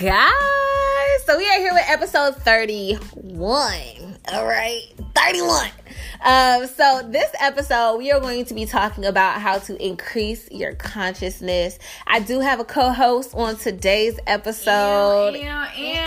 guys. 0.00 1.24
So 1.24 1.36
we 1.36 1.48
are 1.50 1.58
here 1.58 1.72
with 1.72 1.82
episode 1.88 2.36
31. 2.36 4.18
All 4.32 4.46
right, 4.46 4.82
31. 5.16 5.70
Um, 6.24 6.66
so 6.68 7.02
this 7.08 7.28
episode, 7.40 7.96
we 7.96 8.12
are 8.12 8.20
going 8.20 8.44
to 8.44 8.54
be 8.54 8.64
talking 8.64 9.04
about 9.06 9.40
how 9.40 9.58
to 9.58 9.84
increase 9.84 10.48
your 10.52 10.74
consciousness. 10.74 11.80
I 12.06 12.20
do 12.20 12.38
have 12.38 12.60
a 12.60 12.64
co-host 12.64 13.34
on 13.34 13.56
today's 13.56 14.20
episode. 14.28 15.34
Ew, 15.34 15.40
ew, 15.40 15.46
ew. 15.48 16.04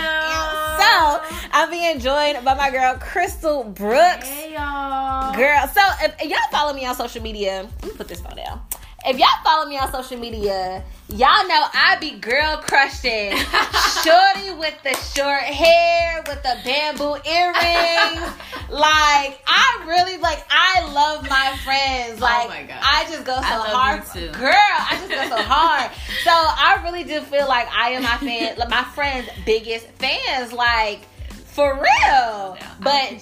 So 0.78 1.20
I'm 1.52 1.68
being 1.68 2.00
joined 2.00 2.42
by 2.46 2.54
my 2.54 2.70
girl 2.70 2.96
Crystal 2.98 3.62
Brooks. 3.62 4.26
Hey 4.26 4.54
y'all. 4.54 5.34
Girl, 5.34 5.68
so 5.68 5.82
if, 6.00 6.14
if 6.18 6.30
y'all 6.30 6.38
follow 6.50 6.72
me 6.72 6.86
on 6.86 6.94
social 6.94 7.22
media, 7.22 7.68
let 7.82 7.92
me 7.92 7.96
put 7.96 8.08
this 8.08 8.22
phone 8.22 8.36
down. 8.36 8.62
If 9.04 9.18
y'all 9.18 9.28
follow 9.44 9.68
me 9.68 9.76
on 9.78 9.90
social 9.92 10.18
media, 10.18 10.82
y'all 11.12 11.46
know 11.46 11.64
I 11.74 11.98
be 12.00 12.12
girl 12.12 12.56
crushing. 12.56 13.36
Shorty 14.02 14.50
with 14.58 14.74
the 14.82 14.94
short 15.14 15.42
hair, 15.42 16.22
with 16.26 16.42
the 16.42 16.56
bamboo 16.64 17.16
earrings. 17.28 18.32
like, 18.70 19.38
I 19.46 19.84
really, 19.86 20.16
like, 20.18 20.44
I 20.50 20.90
love 20.92 21.28
my 21.28 21.56
friends. 21.64 22.20
Like, 22.20 22.48
my 22.48 22.62
God. 22.62 22.80
I 22.82 23.04
just 23.10 23.24
go 23.24 23.34
so 23.34 23.42
hard. 23.42 24.02
Girl, 24.32 24.52
I 24.54 24.96
just 24.96 25.10
go 25.10 25.36
so 25.36 25.42
hard. 25.46 25.90
so 26.24 26.30
I 26.30 26.80
really 26.82 27.04
do 27.04 27.20
feel 27.20 27.46
like 27.46 27.68
I 27.70 27.90
am 27.90 28.02
my 28.02 28.16
fan, 28.16 28.56
my 28.70 28.84
friends' 28.94 29.28
biggest 29.44 29.86
fans. 29.98 30.52
Like, 30.52 31.06
for 31.28 31.74
real. 31.74 32.56
But. 32.80 33.20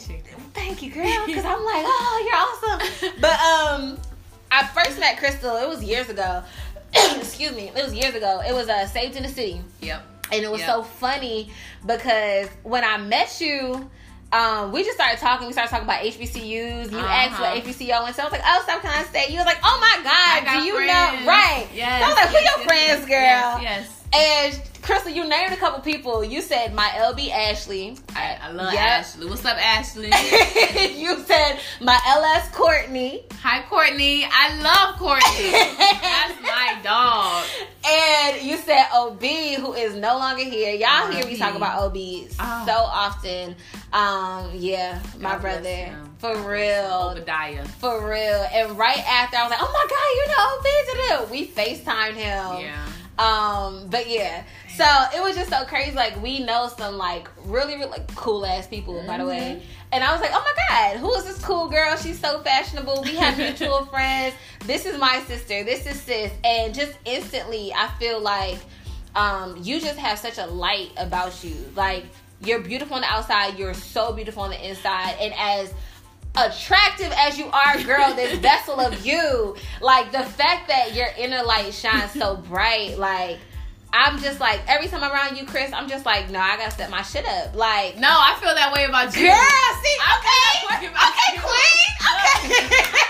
Thank 0.53 0.83
you, 0.83 0.91
girl. 0.91 1.27
Because 1.27 1.45
I'm 1.45 1.65
like, 1.65 1.85
oh, 1.87 2.71
you're 2.71 3.09
awesome. 3.09 3.21
But 3.21 3.41
um, 3.41 3.99
I 4.51 4.67
first 4.67 4.99
met 4.99 5.17
Crystal. 5.19 5.57
It 5.57 5.69
was 5.69 5.83
years 5.83 6.09
ago. 6.09 6.43
Excuse 7.17 7.55
me. 7.55 7.69
It 7.75 7.83
was 7.85 7.95
years 7.95 8.15
ago. 8.15 8.41
It 8.47 8.53
was 8.55 8.69
uh, 8.69 8.87
Saved 8.87 9.17
in 9.17 9.23
the 9.23 9.29
City, 9.29 9.61
Yep. 9.81 10.03
and 10.33 10.43
it 10.45 10.51
was 10.51 10.61
Yep. 10.61 10.69
so 10.71 10.83
funny 10.83 11.51
because 11.87 12.49
when 12.63 12.85
I 12.85 12.97
met 12.99 13.41
you. 13.41 13.91
Um, 14.33 14.71
we 14.71 14.85
just 14.85 14.95
started 14.95 15.19
talking. 15.19 15.49
We 15.49 15.53
started 15.53 15.71
talking 15.71 15.87
about 15.87 16.05
HBCUs. 16.05 16.93
You 16.93 16.99
asked 17.01 17.41
what 17.41 17.49
Uh-huh. 17.51 17.63
HBCU 17.67 18.01
went 18.05 18.15
to. 18.15 18.23
I 18.23 18.25
was 18.27 18.31
like, 18.31 18.43
"Oh, 18.47 18.63
South 18.65 18.81
Carolina 18.81 19.05
State." 19.09 19.31
You 19.31 19.39
was 19.39 19.45
like, 19.45 19.59
"Oh 19.65 19.77
my 19.81 20.05
God, 20.05 20.53
do 20.61 20.65
you 20.65 20.77
friends. 20.77 20.87
know?" 21.23 21.27
Right? 21.27 21.67
Yes. 21.75 22.01
So 22.01 22.07
I 22.07 22.09
was 22.11 22.17
like, 22.17 22.29
"Who 22.29 22.35
yes, 22.35 22.45
your 22.45 22.59
yes, 22.59 22.67
friends, 22.69 23.09
yes, 23.11 23.55
girl?" 23.57 23.63
Yes. 23.65 24.00
And 24.13 24.61
Crystal, 24.83 25.13
you 25.13 25.29
named 25.29 25.53
a 25.53 25.57
couple 25.57 25.79
people. 25.81 26.25
You 26.25 26.41
said 26.43 26.75
my 26.75 26.89
LB 26.89 27.31
Ashley. 27.31 27.97
I, 28.17 28.39
I 28.43 28.51
love 28.51 28.73
Yep. 28.73 28.83
Ashley. 28.83 29.27
What's 29.29 29.45
up, 29.45 29.57
Ashley? 29.57 30.07
you 31.01 31.17
said 31.25 31.61
my 31.81 31.99
LS 32.09 32.49
Courtney. 32.51 33.23
Hi, 33.43 33.63
Courtney. 33.69 34.25
I 34.25 34.57
love 34.61 34.97
Courtney. 34.99 35.51
That's 35.53 36.43
my 36.43 36.81
dog. 36.83 37.45
And 37.87 38.43
you 38.43 38.57
said 38.57 38.87
OB, 38.93 39.23
who 39.61 39.75
is 39.75 39.95
no 39.95 40.19
longer 40.19 40.43
here. 40.45 40.75
Y'all 40.75 41.11
hear 41.13 41.25
me 41.25 41.37
talk 41.37 41.55
about 41.55 41.79
OB 41.79 41.97
Oh. 42.41 42.65
so 42.67 42.73
often. 42.73 43.55
Um, 43.93 44.51
yeah, 44.55 45.01
my 45.21 45.33
God 45.33 45.41
brother. 45.41 45.97
For 46.19 46.37
real. 46.51 47.13
Obadiah. 47.17 47.65
For 47.65 48.09
real. 48.09 48.47
And 48.53 48.77
right 48.77 48.99
after 48.99 49.37
I 49.37 49.43
was 49.43 49.51
like, 49.51 49.61
oh 49.63 49.71
my 49.73 49.87
god, 49.89 50.11
you 50.17 50.27
know 50.27 51.21
OB. 51.23 51.31
We 51.31 51.47
FaceTimed 51.47 52.15
him. 52.15 52.61
Yeah. 52.67 52.87
Um, 53.21 53.89
but 53.89 54.09
yeah. 54.09 54.45
So 54.77 54.85
it 55.15 55.23
was 55.23 55.37
just 55.37 55.51
so 55.51 55.65
crazy. 55.67 55.93
Like 55.93 56.21
we 56.23 56.43
know 56.43 56.69
some 56.75 56.97
like 56.97 57.29
really, 57.45 57.75
really 57.75 57.91
like 57.91 58.15
cool 58.15 58.47
ass 58.47 58.67
people, 58.67 59.05
by 59.07 59.19
the 59.19 59.27
way. 59.27 59.61
Mm-hmm. 59.61 59.65
And 59.93 60.03
I 60.03 60.13
was 60.13 60.23
like, 60.23 60.31
oh 60.33 60.43
my 60.43 60.55
god, 60.69 60.97
who 60.99 61.15
is 61.17 61.25
this 61.25 61.45
cool 61.45 61.69
girl? 61.69 61.97
She's 61.97 62.19
so 62.19 62.41
fashionable. 62.43 63.03
We 63.03 63.17
have 63.17 63.37
mutual 63.39 63.85
friends. 63.87 64.35
This 64.65 64.87
is 64.87 64.99
my 64.99 65.21
sister. 65.27 65.65
This 65.65 65.87
is 65.87 66.01
sis. 66.01 66.33
And 66.45 66.75
just 66.75 66.97
instantly, 67.05 67.75
I 67.75 67.89
feel 67.99 68.21
like 68.21 68.59
um, 69.15 69.59
you 69.63 69.81
just 69.81 69.99
have 69.99 70.19
such 70.19 70.39
a 70.39 70.47
light 70.47 70.91
about 70.97 71.45
you. 71.45 71.57
Like 71.77 72.07
you're 72.43 72.61
beautiful 72.61 72.95
on 72.95 73.03
the 73.03 73.09
outside. 73.09 73.59
You're 73.59 73.75
so 73.75 74.15
beautiful 74.15 74.45
on 74.45 74.51
the 74.51 74.69
inside. 74.69 75.17
And 75.21 75.35
as 75.37 75.75
attractive 76.37 77.13
as 77.17 77.39
you 77.39 77.47
are, 77.47 77.83
girl, 77.83 78.15
this 78.15 78.39
vessel 78.41 78.81
of 78.81 79.05
you, 79.05 79.57
like 79.81 80.13
the 80.13 80.23
fact 80.23 80.69
that 80.69 80.95
your 80.95 81.09
inner 81.19 81.43
light 81.43 81.73
shines 81.75 82.13
so 82.13 82.37
bright, 82.37 82.99
like 82.99 83.39
I'm 83.93 84.21
just 84.21 84.39
like 84.41 84.61
every 84.69 84.87
time 84.89 85.03
I'm 85.03 85.11
around 85.13 85.37
you, 85.37 85.45
Chris, 85.47 85.73
I'm 85.73 85.89
just 85.89 86.07
like, 86.07 86.31
no, 86.31 86.39
I 86.39 86.57
gotta 86.57 86.71
set 86.71 86.91
my 86.91 87.03
shit 87.03 87.27
up. 87.27 87.55
Like, 87.57 87.99
No, 87.99 88.09
I 88.09 88.37
feel 88.41 88.55
that 88.55 88.73
way 88.73 88.85
about 88.85 89.15
you. 89.17 89.27
girl, 89.27 89.37
see, 89.83 89.97
okay, 90.17 90.87
okay, 90.87 91.41
queen, 91.41 92.61
okay. 92.61 92.87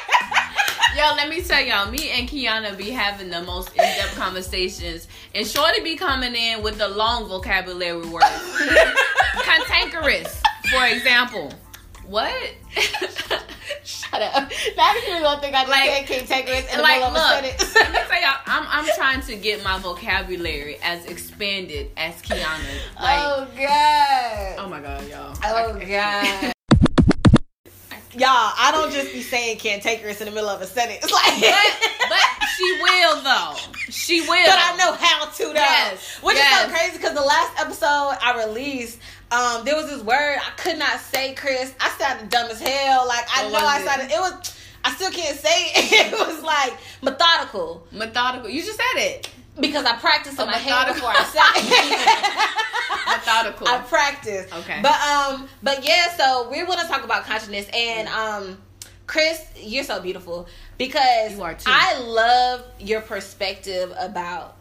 Yo, 0.97 1.15
let 1.15 1.29
me 1.29 1.41
tell 1.41 1.61
y'all, 1.63 1.91
me 1.91 2.11
and 2.11 2.29
Kiana 2.29 2.77
be 2.77 2.91
having 2.91 3.31
the 3.31 3.43
most 3.43 3.71
in-depth 3.71 4.17
conversations, 4.17 5.07
and 5.35 5.47
Shorty 5.47 5.81
be 5.83 5.97
coming 5.97 6.35
in 6.35 6.63
with 6.63 6.79
the 6.79 6.89
long 6.89 7.29
vocabulary 7.29 8.05
words. 8.09 8.27
Cantankerous, 9.45 10.43
for 10.73 10.85
example. 10.87 11.53
What? 12.11 12.35
Shut 13.85 14.21
up. 14.21 14.51
Now 14.77 14.93
you're 15.07 15.21
gonna 15.21 15.41
think 15.41 15.55
I 15.55 15.61
just 15.61 15.69
Like- 15.71 15.91
said 15.91 16.07
cantankerous 16.27 16.71
in 16.73 16.77
the 16.79 16.83
like, 16.83 17.01
middle 17.01 17.09
of 17.09 17.15
a 17.15 17.19
look, 17.19 17.45
sentence. 17.61 17.75
let 17.77 17.93
me 17.93 17.99
tell 18.11 18.21
y'all, 18.21 18.41
I'm 18.47 18.67
I'm 18.69 18.87
trying 18.97 19.21
to 19.23 19.37
get 19.37 19.63
my 19.63 19.79
vocabulary 19.79 20.79
as 20.83 21.05
expanded 21.07 21.93
as 21.97 22.21
Kiana. 22.21 22.59
Oh, 22.99 23.03
like, 23.03 23.21
oh 23.23 23.47
god. 23.57 24.55
oh 24.59 24.69
my 24.69 24.81
god, 24.81 25.09
y'all. 25.09 25.37
Oh 25.45 25.79
I- 25.79 25.85
god. 25.85 26.53
Y'all, 28.13 28.27
I 28.29 28.71
don't 28.73 28.91
just 28.93 29.13
be 29.13 29.23
saying 29.23 29.59
can't 29.59 29.81
take 29.81 30.01
cantankerous 30.01 30.21
in 30.21 30.27
the 30.27 30.33
middle 30.33 30.51
of 30.51 30.61
a 30.61 30.67
sentence. 30.67 31.09
Like 31.13 31.41
But 31.41 32.09
but 32.09 32.49
she 32.57 32.79
will 32.83 33.23
though. 33.23 33.55
She 33.89 34.21
will. 34.23 34.29
But 34.47 34.59
I 34.59 34.75
know 34.77 34.93
how 34.95 35.27
to 35.27 35.45
though. 35.45 35.53
Yes, 35.55 36.19
Which 36.21 36.37
is 36.37 36.43
so 36.45 36.69
crazy 36.71 36.97
because 36.97 37.15
the 37.15 37.21
last 37.23 37.61
episode 37.61 38.17
I 38.21 38.45
released, 38.45 38.99
um, 39.31 39.65
there 39.65 39.77
was 39.77 39.87
this 39.87 40.03
word 40.03 40.39
I 40.39 40.51
could 40.57 40.79
not 40.79 40.99
say, 41.01 41.35
Chris. 41.35 41.73
I 41.81 41.89
sounded 41.99 42.31
dumb 42.31 42.51
as 42.51 42.61
hell. 42.61 43.07
Like 43.07 43.27
I 43.35 43.49
know 43.51 43.59
I 43.59 43.83
sounded 43.85 44.11
it 44.13 44.19
was 44.21 44.57
I 44.85 44.93
still 44.95 45.11
can't 45.11 45.39
say 45.39 45.49
it. 45.75 46.13
It 46.13 46.19
was 46.19 46.43
like 46.43 46.75
methodical. 47.03 47.87
Methodical. 47.93 48.49
You 48.49 48.63
just 48.63 48.77
said 48.79 49.03
it. 49.03 49.31
Because 49.59 49.85
I 49.85 49.97
practiced 49.97 50.39
Oh, 50.41 50.47
my 50.47 50.53
head 50.57 50.71
methodical. 50.71 50.95
before 50.95 51.11
I 51.11 51.25
said 51.25 51.53
it. 51.57 53.17
Methodical. 53.19 53.69
I 53.69 53.79
practiced. 53.81 54.55
Okay. 54.55 54.81
But 54.83 55.01
um, 55.03 55.49
but 55.63 55.85
yeah, 55.87 56.17
so 56.17 56.49
we 56.51 56.63
want 56.65 56.81
to 56.81 56.87
talk 56.87 57.05
about 57.05 57.25
consciousness 57.25 57.69
and 57.75 58.09
um, 58.09 58.59
Chris, 59.07 59.45
you're 59.57 59.85
so 59.85 60.01
beautiful 60.01 60.47
because 60.79 61.33
You 61.33 61.43
are 61.43 61.55
too. 61.55 61.65
I 61.67 61.99
love 62.01 62.65
your 62.79 63.01
perspective 63.01 63.93
about 63.99 64.57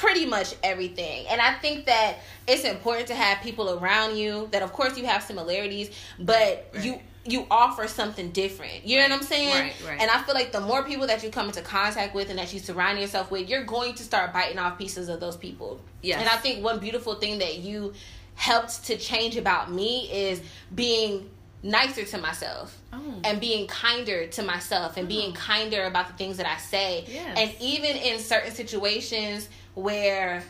pretty 0.00 0.24
much 0.24 0.54
everything. 0.62 1.26
And 1.28 1.40
I 1.40 1.54
think 1.54 1.84
that 1.84 2.16
it's 2.48 2.64
important 2.64 3.06
to 3.08 3.14
have 3.14 3.42
people 3.42 3.78
around 3.78 4.16
you 4.16 4.48
that 4.50 4.62
of 4.62 4.72
course 4.72 4.96
you 4.96 5.04
have 5.04 5.22
similarities, 5.22 5.90
but 6.18 6.70
Right. 6.74 6.84
you 6.84 7.00
you 7.26 7.46
offer 7.50 7.86
something 7.86 8.30
different. 8.30 8.86
You 8.86 8.96
know 8.96 9.02
what 9.02 9.12
I'm 9.12 9.22
saying? 9.22 9.54
Right, 9.54 9.74
right. 9.86 10.00
And 10.00 10.10
I 10.10 10.22
feel 10.22 10.34
like 10.34 10.52
the 10.52 10.60
more 10.62 10.82
people 10.84 11.06
that 11.06 11.22
you 11.22 11.28
come 11.28 11.48
into 11.48 11.60
contact 11.60 12.14
with 12.14 12.30
and 12.30 12.38
that 12.38 12.50
you 12.54 12.58
surround 12.58 12.98
yourself 12.98 13.30
with, 13.30 13.46
you're 13.46 13.64
going 13.64 13.92
to 13.96 14.02
start 14.02 14.32
biting 14.32 14.58
off 14.58 14.78
pieces 14.78 15.10
of 15.10 15.20
those 15.20 15.36
people. 15.36 15.82
Yes. 16.00 16.18
And 16.18 16.26
I 16.30 16.36
think 16.36 16.64
one 16.64 16.78
beautiful 16.78 17.16
thing 17.16 17.38
that 17.40 17.58
you 17.58 17.92
helped 18.36 18.86
to 18.86 18.96
change 18.96 19.36
about 19.36 19.70
me 19.70 20.10
is 20.10 20.40
being 20.74 21.28
nicer 21.62 22.04
to 22.06 22.16
myself 22.16 22.78
Oh. 22.92 23.20
and 23.22 23.38
being 23.38 23.66
kinder 23.66 24.26
to 24.26 24.42
myself 24.42 24.96
and 24.96 25.06
being 25.06 25.32
oh. 25.32 25.38
kinder 25.38 25.84
about 25.84 26.08
the 26.08 26.14
things 26.14 26.38
that 26.38 26.46
I 26.46 26.56
say. 26.56 27.04
Yes. 27.06 27.38
And 27.38 27.54
even 27.60 27.96
in 27.96 28.18
certain 28.18 28.52
situations 28.52 29.48
where 29.82 30.42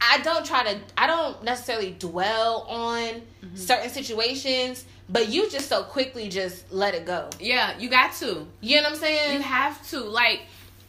I 0.00 0.18
don't 0.22 0.44
try 0.44 0.62
to 0.72 0.78
I 0.98 1.06
don't 1.06 1.42
necessarily 1.44 1.94
dwell 1.98 2.66
on 2.68 3.22
Mm-hmm. 3.44 3.56
certain 3.56 3.90
situations, 3.90 4.86
but 5.10 5.28
you 5.28 5.50
just 5.50 5.68
so 5.68 5.82
quickly 5.82 6.30
just 6.30 6.72
let 6.72 6.94
it 6.94 7.04
go. 7.04 7.28
Yeah, 7.38 7.76
you 7.78 7.90
got 7.90 8.14
to. 8.14 8.46
You 8.62 8.76
know 8.76 8.84
what 8.84 8.92
I'm 8.92 8.98
saying? 8.98 9.34
You 9.34 9.42
have 9.42 9.86
to. 9.90 10.00
Like, 10.00 10.40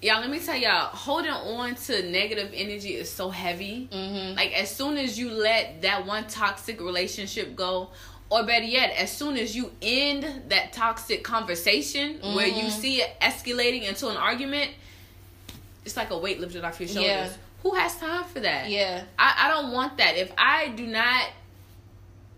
y'all, 0.02 0.22
let 0.22 0.30
me 0.30 0.40
tell 0.40 0.56
y'all, 0.56 0.86
holding 0.88 1.32
on 1.32 1.76
to 1.76 2.10
negative 2.10 2.52
energy 2.54 2.94
is 2.96 3.12
so 3.12 3.30
heavy. 3.30 3.90
mm-hmm. 3.92 4.38
Like, 4.38 4.54
as 4.54 4.74
soon 4.74 4.98
as 4.98 5.20
you 5.20 5.32
let 5.32 5.82
that 5.82 6.06
one 6.06 6.28
toxic 6.28 6.80
relationship 6.80 7.58
go, 7.58 7.90
or 8.30 8.46
better 8.46 8.64
yet, 8.66 8.92
as 8.96 9.12
soon 9.12 9.36
as 9.36 9.54
you 9.54 9.70
end 9.82 10.44
that 10.48 10.72
toxic 10.72 11.22
conversation 11.26 12.20
where 12.36 12.48
you 12.48 12.64
Mhm. 12.68 12.72
see 12.72 13.02
it 13.02 13.20
escalating 13.22 13.84
into 13.84 14.08
an 14.08 14.16
argument, 14.16 14.72
it's 15.86 15.96
like 15.96 16.10
a 16.12 16.18
weight 16.18 16.40
lifted 16.40 16.64
off 16.66 16.80
your 16.80 16.90
shoulders. 16.90 17.06
Yeah. 17.08 17.30
Who 17.64 17.74
has 17.76 17.96
time 17.98 18.26
for 18.26 18.40
that? 18.42 18.70
Yeah. 18.70 19.04
I, 19.18 19.46
I 19.46 19.48
don't 19.50 19.72
want 19.72 19.98
that. 19.98 20.18
If 20.18 20.32
I 20.38 20.70
do 20.70 20.86
not, 20.86 21.30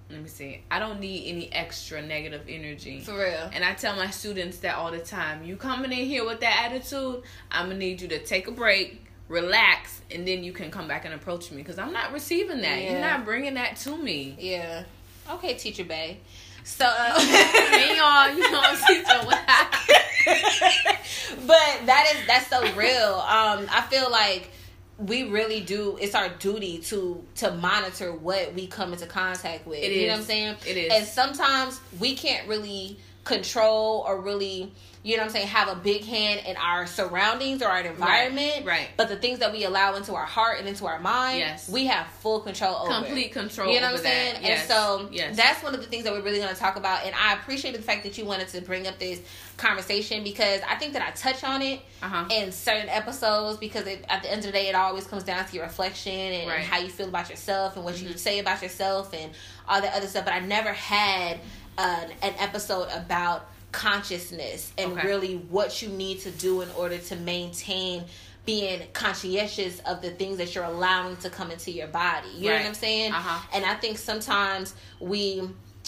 let 0.10 0.22
me 0.22 0.30
see, 0.30 0.62
I 0.72 0.80
don't 0.80 1.00
need 1.02 1.28
any 1.28 1.52
extra 1.52 2.02
negative 2.02 2.44
energy. 2.48 3.02
For 3.02 3.18
real. 3.18 3.50
And 3.54 3.66
I 3.66 3.74
tell 3.74 3.96
my 3.96 4.10
students 4.10 4.60
that 4.60 4.76
all 4.76 4.92
the 4.92 5.00
time. 5.00 5.44
You 5.44 5.58
coming 5.58 5.92
in 5.92 6.06
here 6.06 6.26
with 6.26 6.40
that 6.42 6.70
attitude, 6.72 7.24
I'm 7.52 7.66
gonna 7.68 7.78
need 7.78 8.02
you 8.02 8.08
to 8.10 8.20
take 8.20 8.48
a 8.48 8.52
break, 8.52 9.04
relax, 9.28 10.02
and 10.12 10.26
then 10.26 10.44
you 10.46 10.54
can 10.54 10.72
come 10.72 10.88
back 10.88 11.04
and 11.04 11.14
approach 11.14 11.52
me 11.52 11.58
because 11.58 11.78
I'm 11.78 11.92
not 11.92 12.14
receiving 12.14 12.62
that. 12.62 12.82
You're 12.84 13.02
not 13.02 13.26
bringing 13.26 13.56
that 13.56 13.76
to 13.78 13.98
me. 13.98 14.36
Yeah. 14.40 14.84
Okay, 15.30 15.56
teacher 15.56 15.84
Bay. 15.84 16.20
So 16.64 16.86
uh, 16.86 17.20
hey 17.20 17.98
y'all, 17.98 18.30
you 18.34 18.50
know 18.52 18.60
I'm 18.64 18.78
teaching 18.78 19.26
what 19.26 19.40
I- 19.48 20.04
but 21.48 21.86
that 21.86 22.14
is 22.16 22.28
that's 22.28 22.48
so 22.48 22.62
real. 22.76 23.16
Um, 23.16 23.68
I 23.72 23.86
feel 23.90 24.12
like 24.12 24.52
we 24.98 25.24
really 25.24 25.62
do 25.62 25.98
it's 26.02 26.16
our 26.16 26.30
duty 26.30 26.80
to 26.80 27.24
to 27.36 27.52
monitor 27.52 28.14
what 28.14 28.54
we 28.54 28.68
come 28.68 28.94
into 28.94 29.06
contact 29.06 29.68
with. 29.68 29.80
It 29.80 29.92
you 29.92 30.08
know 30.08 30.14
what 30.14 30.20
I'm 30.20 30.26
saying? 30.26 30.56
It 30.66 30.78
is. 30.78 30.94
And 30.94 31.06
sometimes 31.06 31.80
we 32.00 32.16
can't 32.16 32.48
really 32.48 32.98
control 33.28 34.04
or 34.08 34.20
really 34.22 34.72
you 35.04 35.16
know 35.16 35.22
what 35.24 35.28
I'm 35.28 35.34
saying, 35.36 35.48
have 35.48 35.70
a 35.70 35.76
big 35.76 36.04
hand 36.04 36.42
in 36.46 36.58
our 36.58 36.86
surroundings 36.86 37.62
or 37.62 37.70
our 37.70 37.80
environment. 37.80 38.66
right. 38.66 38.90
But 38.98 39.08
the 39.08 39.16
things 39.16 39.40
that 39.40 39.54
we 39.54 39.64
allow 39.64 39.96
into 39.96 40.14
our 40.16 40.26
heart 40.26 40.60
and 40.60 40.68
into 40.68 40.86
our 40.86 41.00
mind, 41.00 41.40
Yes. 41.40 41.70
we 41.70 41.86
have 41.86 42.08
full 42.20 42.42
control 42.42 42.76
over. 42.76 42.92
Complete 43.06 43.32
control. 43.32 43.72
You 43.74 43.80
know 43.80 43.92
what 43.92 43.98
I'm 44.00 44.04
saying? 44.04 44.36
Yes. 44.44 44.60
And 44.62 44.70
so 44.70 45.10
yes. 45.14 45.38
that's 45.38 45.64
one 45.64 45.74
of 45.74 45.80
the 45.80 45.88
things 45.88 46.04
that 46.04 46.12
we're 46.12 46.24
really 46.24 46.40
going 46.40 46.54
to 46.54 46.60
talk 46.60 46.76
about. 46.76 47.06
And 47.06 47.16
I 47.16 47.36
appreciate 47.36 47.74
the 47.74 47.82
fact 47.82 48.04
that 48.04 48.18
you 48.18 48.26
wanted 48.26 48.50
to 48.50 48.60
bring 48.60 48.86
up 48.86 49.00
this 49.00 49.22
conversation 49.56 50.26
because 50.26 50.60
I 50.68 50.76
think 50.76 50.92
that 50.92 51.02
I 51.02 51.12
touch 51.12 51.42
on 51.46 51.62
it 51.62 51.80
Uh-huh. 52.02 52.26
in 52.30 52.52
certain 52.52 52.90
episodes 52.90 53.58
because 53.60 53.88
it, 53.88 54.04
at 54.10 54.24
the 54.24 54.30
end 54.32 54.40
of 54.40 54.48
the 54.48 54.52
day, 54.52 54.68
it 54.68 54.76
always 54.76 55.08
comes 55.08 55.24
down 55.24 55.46
to 55.46 55.56
your 55.56 55.64
reflection 55.64 56.12
and, 56.12 56.50
Right. 56.50 56.66
how 56.66 56.80
you 56.80 56.90
feel 56.90 57.08
about 57.08 57.30
yourself 57.30 57.78
and 57.78 57.86
what 57.86 57.98
you 57.98 58.10
Mhm. 58.10 58.20
say 58.20 58.40
about 58.40 58.62
yourself 58.62 59.14
and 59.14 59.32
all 59.70 59.80
that 59.80 59.94
other 59.96 60.08
stuff. 60.08 60.26
But 60.26 60.34
I 60.34 60.40
never 60.40 60.74
had 60.74 61.40
an, 61.78 62.12
an 62.22 62.34
episode 62.40 62.90
about 62.94 63.50
consciousness 63.72 64.72
and 64.78 64.94
Okay. 64.94 65.08
really 65.08 65.36
what 65.36 65.82
you 65.82 65.90
need 65.90 66.20
to 66.22 66.32
do 66.32 66.62
in 66.62 66.70
order 66.78 66.98
to 66.98 67.16
maintain 67.16 68.04
being 68.46 68.82
conscientious 68.94 69.80
of 69.82 70.02
the 70.02 70.10
things 70.12 70.38
that 70.38 70.56
you're 70.56 70.64
allowing 70.64 71.18
to 71.18 71.30
come 71.30 71.52
into 71.52 71.70
your 71.72 71.88
body. 71.88 72.30
You 72.36 72.50
know 72.50 72.56
what 72.58 72.66
I'm 72.66 72.74
saying? 72.74 73.12
Uh-huh. 73.12 73.46
And 73.54 73.66
I 73.66 73.74
think 73.76 73.98
sometimes 73.98 74.74
we, 75.02 75.44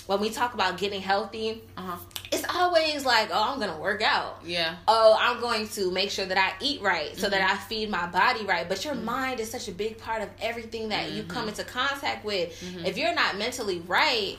when 0.07 0.19
we 0.19 0.29
talk 0.29 0.53
about 0.55 0.77
getting 0.77 1.01
healthy, 1.01 1.63
Uh-huh. 1.77 1.95
it's 2.33 2.43
always 2.53 3.05
like, 3.05 3.29
oh, 3.31 3.53
I'm 3.53 3.59
gonna 3.61 3.79
work 3.79 4.01
out. 4.01 4.41
Yeah. 4.45 4.75
Oh, 4.89 5.15
I'm 5.17 5.39
going 5.39 5.69
to 5.69 5.89
make 5.89 6.11
sure 6.11 6.25
that 6.25 6.37
I 6.37 6.51
eat 6.63 6.81
right 6.81 7.15
so 7.17 7.29
that 7.29 7.39
Mhm. 7.41 7.53
I 7.53 7.57
feed 7.57 7.89
my 7.89 8.07
body 8.07 8.43
right. 8.43 8.67
But 8.67 8.83
your 8.83 8.95
mind 8.95 9.39
is 9.39 9.49
such 9.49 9.69
a 9.69 9.71
big 9.71 9.97
part 9.97 10.21
of 10.21 10.27
everything 10.41 10.89
that 10.89 11.11
you 11.11 11.23
Mhm. 11.23 11.29
come 11.29 11.47
into 11.47 11.63
contact 11.63 12.25
with. 12.25 12.59
Mhm. 12.59 12.85
If 12.85 12.97
you're 12.97 13.15
not 13.15 13.37
mentally 13.37 13.79
right, 13.87 14.37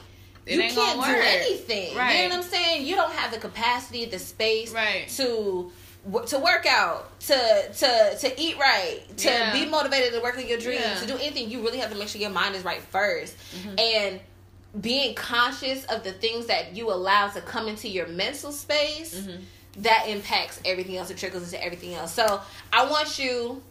It 0.50 0.56
you 0.56 0.70
can't 0.74 1.00
do 1.00 1.10
anything. 1.10 1.88
You 1.90 1.94
know 1.94 2.36
what 2.36 2.44
I'm 2.44 2.50
saying? 2.50 2.86
You 2.86 2.96
don't 2.96 3.12
have 3.12 3.30
the 3.32 3.38
capacity, 3.38 4.04
the 4.06 4.18
space 4.18 4.72
Right. 4.72 5.08
to 5.16 5.70
to 6.28 6.38
work 6.38 6.64
out, 6.66 7.18
to 7.20 7.68
to 7.78 8.16
to 8.20 8.40
eat 8.40 8.56
right, 8.58 9.00
to 9.18 9.28
Yeah. 9.28 9.52
be 9.52 9.66
motivated 9.66 10.12
to 10.14 10.20
work 10.20 10.36
on 10.38 10.46
your 10.46 10.58
dreams, 10.58 10.82
Yeah. 10.82 11.00
to 11.00 11.06
do 11.06 11.14
anything. 11.18 11.50
You 11.50 11.60
really 11.62 11.78
have 11.78 11.90
to 11.90 11.96
make 11.96 12.08
sure 12.08 12.20
your 12.20 12.30
mind 12.30 12.56
is 12.56 12.64
right 12.64 12.82
1st 12.90 13.34
Mhm. 13.64 13.80
and 13.80 14.20
being 14.80 15.14
conscious 15.14 15.84
of 15.86 16.02
the 16.04 16.12
things 16.12 16.46
that 16.46 16.74
you 16.74 16.90
allow 16.92 17.28
to 17.28 17.40
come 17.42 17.68
into 17.68 17.88
your 17.88 18.06
mental 18.06 18.50
space 18.52 19.14
Mhm. 19.14 19.40
that 19.78 20.06
impacts 20.08 20.58
everything 20.64 20.96
else. 20.96 21.10
It 21.10 21.18
trickles 21.18 21.42
into 21.44 21.62
everything 21.62 21.94
else. 21.94 22.14
So 22.14 22.40
I 22.72 22.84
want 22.86 23.18
you 23.18 23.62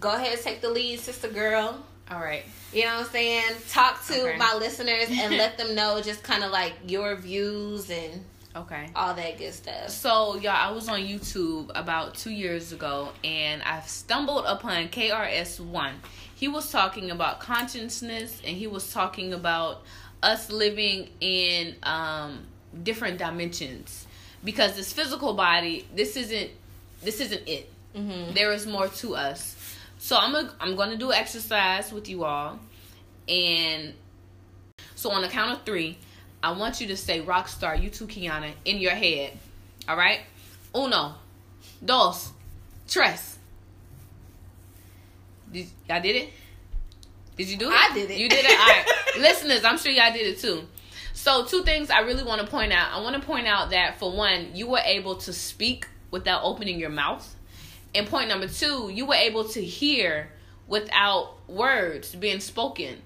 go 0.00 0.10
ahead 0.10 0.32
and 0.32 0.42
take 0.42 0.60
the 0.60 0.70
lead, 0.70 0.98
sister 1.00 1.28
girl. 1.28 1.84
All 2.10 2.20
right. 2.20 2.44
You 2.72 2.84
know 2.84 2.96
what 2.98 3.06
I'm 3.06 3.12
saying? 3.12 3.52
Talk 3.70 4.04
to 4.06 4.20
Okay. 4.28 4.36
my 4.36 4.54
listeners 4.54 5.08
and 5.10 5.36
let 5.36 5.56
them 5.58 5.74
know 5.74 6.00
just 6.02 6.22
kind 6.22 6.44
of 6.44 6.50
like 6.50 6.74
your 6.86 7.16
views 7.16 7.90
and 7.90 8.22
Okay. 8.56 8.88
all 8.94 9.14
that 9.14 9.38
good 9.38 9.52
stuff. 9.52 9.88
So, 9.90 10.36
y'all, 10.36 10.50
I 10.52 10.70
was 10.70 10.88
on 10.88 11.00
YouTube 11.00 11.70
about 11.74 12.14
two 12.14 12.30
years 12.30 12.72
ago 12.72 13.10
and 13.24 13.62
I 13.62 13.80
stumbled 13.80 14.44
upon 14.46 14.88
KRS-One. 14.90 15.94
He 16.36 16.46
was 16.48 16.70
talking 16.70 17.10
about 17.10 17.40
consciousness 17.40 18.40
and 18.44 18.56
he 18.56 18.66
was 18.66 18.92
talking 18.92 19.32
about 19.32 19.82
us 20.22 20.50
living 20.50 21.08
in 21.20 21.74
um, 21.82 22.46
different 22.82 23.18
dimensions 23.18 24.06
because 24.44 24.76
this 24.76 24.92
physical 24.92 25.34
body, 25.34 25.86
this 25.94 26.16
isn't 26.16 26.50
this 27.02 27.20
isn't 27.20 27.46
it. 27.48 27.70
Mm-hmm. 27.96 28.34
There 28.34 28.52
is 28.52 28.66
more 28.66 28.88
to 28.88 29.14
us. 29.14 29.56
So 30.04 30.18
I'm 30.18 30.34
a, 30.34 30.52
I'm 30.60 30.76
going 30.76 30.90
to 30.90 30.98
do 30.98 31.14
exercise 31.14 31.90
with 31.90 32.10
you 32.10 32.24
all 32.24 32.58
and 33.26 33.94
so 34.94 35.10
on 35.10 35.22
the 35.22 35.28
count 35.28 35.56
of 35.56 35.64
3, 35.64 35.96
I 36.42 36.52
want 36.52 36.78
you 36.78 36.88
to 36.88 36.96
say 36.98 37.22
Rockstar, 37.22 37.82
you 37.82 37.88
too, 37.88 38.06
Kiana, 38.06 38.52
in 38.66 38.76
your 38.80 38.92
head. 38.92 39.32
All 39.88 39.96
right? 39.96 40.20
Uno, 40.76 41.14
dos, 41.82 42.32
tres. 42.86 43.38
Did, 45.50 45.68
y'all 45.88 46.02
did 46.02 46.16
it? 46.16 46.28
Did 47.38 47.48
you 47.48 47.56
do 47.56 47.70
it? 47.70 47.74
I 47.74 47.94
did 47.94 48.10
it. 48.10 48.18
You 48.18 48.28
did 48.28 48.44
it? 48.44 48.60
All 48.60 48.66
right. 48.66 48.84
Listeners, 49.18 49.64
I'm 49.64 49.78
sure 49.78 49.90
y'all 49.90 50.12
did 50.12 50.26
it 50.26 50.38
too. 50.38 50.64
So, 51.14 51.46
two 51.46 51.62
things 51.62 51.88
I 51.88 52.00
really 52.00 52.24
want 52.24 52.42
to 52.42 52.46
point 52.46 52.74
out. 52.74 52.92
I 52.92 53.00
want 53.00 53.16
to 53.16 53.22
point 53.26 53.46
out 53.46 53.70
that, 53.70 53.98
for 53.98 54.12
one, 54.14 54.54
you 54.54 54.66
were 54.66 54.82
able 54.84 55.14
to 55.16 55.32
speak 55.32 55.88
without 56.10 56.42
opening 56.44 56.78
your 56.78 56.90
mouth. 56.90 57.34
And 57.94 58.06
point 58.06 58.28
number 58.28 58.48
two, 58.48 58.90
you 58.92 59.06
were 59.06 59.14
able 59.14 59.44
to 59.50 59.64
hear 59.64 60.30
without 60.66 61.48
words 61.48 62.14
being 62.14 62.40
spoken. 62.40 63.02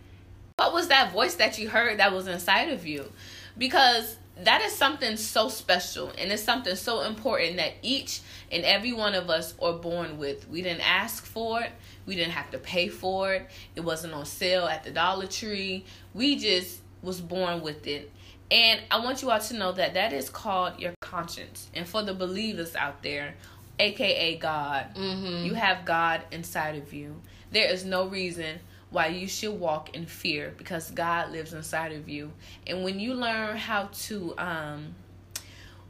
What 0.56 0.72
was 0.72 0.88
that 0.88 1.12
voice 1.12 1.34
that 1.36 1.58
you 1.58 1.68
heard 1.68 1.98
that 1.98 2.12
was 2.12 2.26
inside 2.26 2.70
of 2.70 2.86
you? 2.86 3.10
Because 3.56 4.16
that 4.44 4.62
is 4.62 4.72
something 4.72 5.16
so 5.16 5.48
special 5.48 6.12
and 6.16 6.30
it's 6.30 6.42
something 6.42 6.76
so 6.76 7.02
important 7.02 7.56
that 7.56 7.72
each 7.82 8.20
and 8.52 8.64
every 8.64 8.92
one 8.92 9.14
of 9.14 9.28
us 9.30 9.54
are 9.60 9.72
born 9.72 10.18
with. 10.18 10.48
We 10.48 10.62
didn't 10.62 10.88
ask 10.88 11.24
for 11.24 11.62
it. 11.62 11.72
We 12.06 12.14
didn't 12.14 12.32
have 12.32 12.50
to 12.52 12.58
pay 12.58 12.88
for 12.88 13.34
it. 13.34 13.46
It 13.74 13.80
wasn't 13.80 14.14
on 14.14 14.24
sale 14.26 14.66
at 14.66 14.84
the 14.84 14.90
Dollar 14.90 15.26
Tree. 15.26 15.84
We 16.14 16.36
just 16.36 16.80
was 17.02 17.20
born 17.20 17.60
with 17.60 17.86
it. 17.86 18.10
And 18.50 18.80
I 18.90 19.00
want 19.00 19.22
you 19.22 19.30
all 19.30 19.40
to 19.40 19.54
know 19.54 19.72
that 19.72 19.94
that 19.94 20.12
is 20.12 20.30
called 20.30 20.80
your 20.80 20.94
conscience. 21.00 21.68
And 21.74 21.86
for 21.86 22.02
the 22.02 22.14
believers 22.14 22.74
out 22.76 23.02
there, 23.02 23.34
aka 23.78 24.36
God, 24.38 24.94
Mm-hmm. 24.94 25.46
you 25.46 25.54
have 25.54 25.84
God 25.84 26.22
inside 26.32 26.76
of 26.76 26.92
you. 26.92 27.20
There 27.50 27.70
is 27.70 27.84
no 27.84 28.06
reason 28.08 28.58
why 28.90 29.08
you 29.08 29.28
should 29.28 29.58
walk 29.58 29.94
in 29.94 30.06
fear 30.06 30.54
because 30.56 30.90
God 30.90 31.30
lives 31.30 31.52
inside 31.52 31.92
of 31.92 32.08
you. 32.08 32.32
And 32.66 32.84
when 32.84 32.98
you 33.00 33.14
learn 33.14 33.56
how 33.56 33.90
to 34.06 34.34
um 34.38 34.94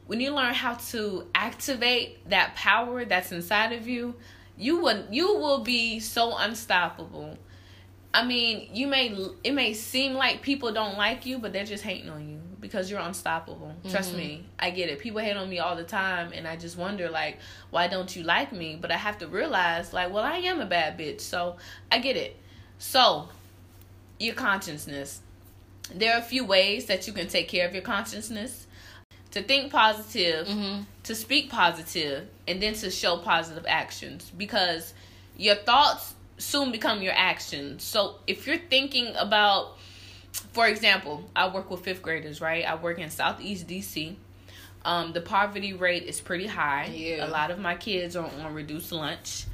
when 0.07 0.19
you 0.19 0.31
learn 0.33 0.53
how 0.53 0.73
to 0.73 1.27
activate 1.35 2.27
that 2.29 2.55
power 2.55 3.05
that's 3.05 3.31
inside 3.31 3.73
of 3.73 3.87
you, 3.87 4.15
you 4.57 4.79
will 4.81 5.05
you 5.11 5.35
will 5.35 5.59
be 5.59 5.99
so 5.99 6.35
unstoppable. 6.37 7.37
I 8.13 8.25
mean, 8.25 8.69
you 8.73 8.87
may 8.87 9.15
it 9.43 9.51
may 9.53 9.73
seem 9.73 10.13
like 10.13 10.41
people 10.41 10.71
don't 10.73 10.97
like 10.97 11.25
you, 11.25 11.37
but 11.37 11.53
they're 11.53 11.65
just 11.65 11.83
hating 11.83 12.09
on 12.09 12.27
you 12.27 12.39
because 12.59 12.89
you're 12.89 12.99
unstoppable. 12.99 13.73
Trust 13.89 14.13
Mhm. 14.13 14.17
me, 14.17 14.45
I 14.59 14.71
get 14.71 14.89
it. 14.89 14.99
People 14.99 15.19
hate 15.21 15.37
on 15.37 15.47
me 15.49 15.59
all 15.59 15.75
the 15.75 15.83
time, 15.83 16.31
and 16.33 16.47
I 16.47 16.55
just 16.57 16.75
wonder 16.75 17.07
like, 17.09 17.37
why 17.69 17.87
don't 17.87 18.13
you 18.15 18.23
like 18.23 18.51
me? 18.51 18.75
But 18.79 18.91
I 18.91 18.97
have 18.97 19.19
to 19.19 19.27
realize 19.27 19.93
like, 19.93 20.11
well, 20.11 20.23
I 20.23 20.37
am 20.37 20.59
a 20.59 20.65
bad 20.65 20.97
bitch, 20.97 21.21
so 21.21 21.57
I 21.91 21.99
get 21.99 22.17
it. 22.17 22.35
So, 22.79 23.29
your 24.19 24.35
consciousness. 24.35 25.21
There 25.93 26.13
are 26.13 26.19
a 26.19 26.23
few 26.23 26.45
ways 26.45 26.85
that 26.87 27.07
you 27.07 27.13
can 27.13 27.27
take 27.27 27.47
care 27.47 27.67
of 27.67 27.73
your 27.73 27.83
consciousness. 27.83 28.65
To 29.31 29.43
think 29.43 29.71
positive, 29.71 30.47
Mm-hmm. 30.47 30.81
to 31.03 31.13
speak 31.15 31.49
positive 31.51 32.27
and 32.47 32.61
then 32.61 32.73
to 32.75 32.89
show 32.89 33.17
positive 33.17 33.65
actions 33.67 34.31
because 34.35 34.93
your 35.37 35.55
thoughts 35.55 36.15
soon 36.39 36.71
become 36.71 37.01
your 37.01 37.13
actions. 37.15 37.83
So 37.83 38.15
if 38.25 38.47
you're 38.47 38.57
thinking 38.57 39.13
about 39.15 39.77
for 40.31 40.67
example, 40.67 41.23
I 41.35 41.53
work 41.53 41.69
with 41.69 41.81
fifth 41.81 42.01
graders, 42.01 42.41
right? 42.41 42.65
I 42.65 42.75
work 42.75 42.99
in 42.99 43.09
Southeast 43.09 43.67
DC. 43.67 44.15
Um, 44.85 45.11
the 45.11 45.21
poverty 45.21 45.73
rate 45.73 46.03
is 46.03 46.21
pretty 46.21 46.47
high. 46.47 46.85
Yeah. 46.85 47.27
A 47.27 47.29
lot 47.29 47.51
of 47.51 47.59
my 47.59 47.75
kids 47.75 48.15
are 48.15 48.25
on 48.25 48.53
reduced 48.53 48.91
lunch. 48.91 49.45